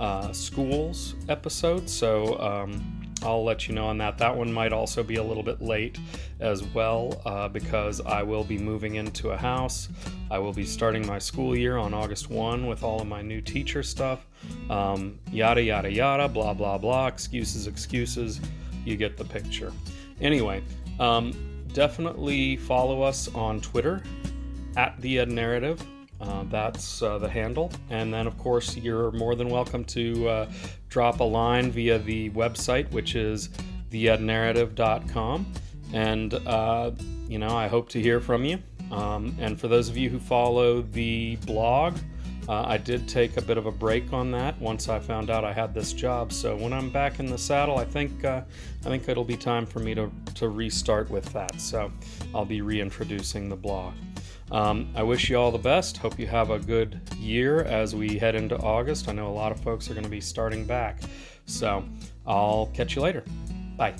[0.00, 4.16] uh, schools episode, so um, I'll let you know on that.
[4.18, 5.98] That one might also be a little bit late
[6.40, 9.90] as well uh, because I will be moving into a house.
[10.30, 13.42] I will be starting my school year on August 1 with all of my new
[13.42, 14.26] teacher stuff.
[14.70, 17.06] Um, yada, yada, yada, blah, blah, blah.
[17.06, 18.40] Excuses, excuses.
[18.86, 19.70] You get the picture.
[20.22, 20.62] Anyway,
[20.98, 21.34] um,
[21.74, 24.02] definitely follow us on Twitter
[24.76, 25.84] at the Ed Narrative.
[26.20, 27.72] Uh, that's uh, the handle.
[27.88, 30.50] And then, of course, you're more than welcome to uh,
[30.88, 33.48] drop a line via the website, which is
[33.90, 35.52] theednarrative.com.
[35.92, 36.90] And, uh,
[37.26, 38.58] you know, I hope to hear from you.
[38.92, 41.96] Um, and for those of you who follow the blog,
[42.48, 45.44] uh, I did take a bit of a break on that once I found out
[45.44, 46.32] I had this job.
[46.32, 48.42] So when I'm back in the saddle, I think I
[48.82, 51.60] think it'll be time for me to, to restart with that.
[51.60, 51.92] So
[52.34, 53.94] I'll be reintroducing the blog.
[54.50, 55.96] Um, I wish you all the best.
[55.98, 59.08] Hope you have a good year as we head into August.
[59.08, 61.00] I know a lot of folks are going to be starting back.
[61.46, 61.84] So
[62.26, 63.24] I'll catch you later.
[63.76, 63.94] Bye.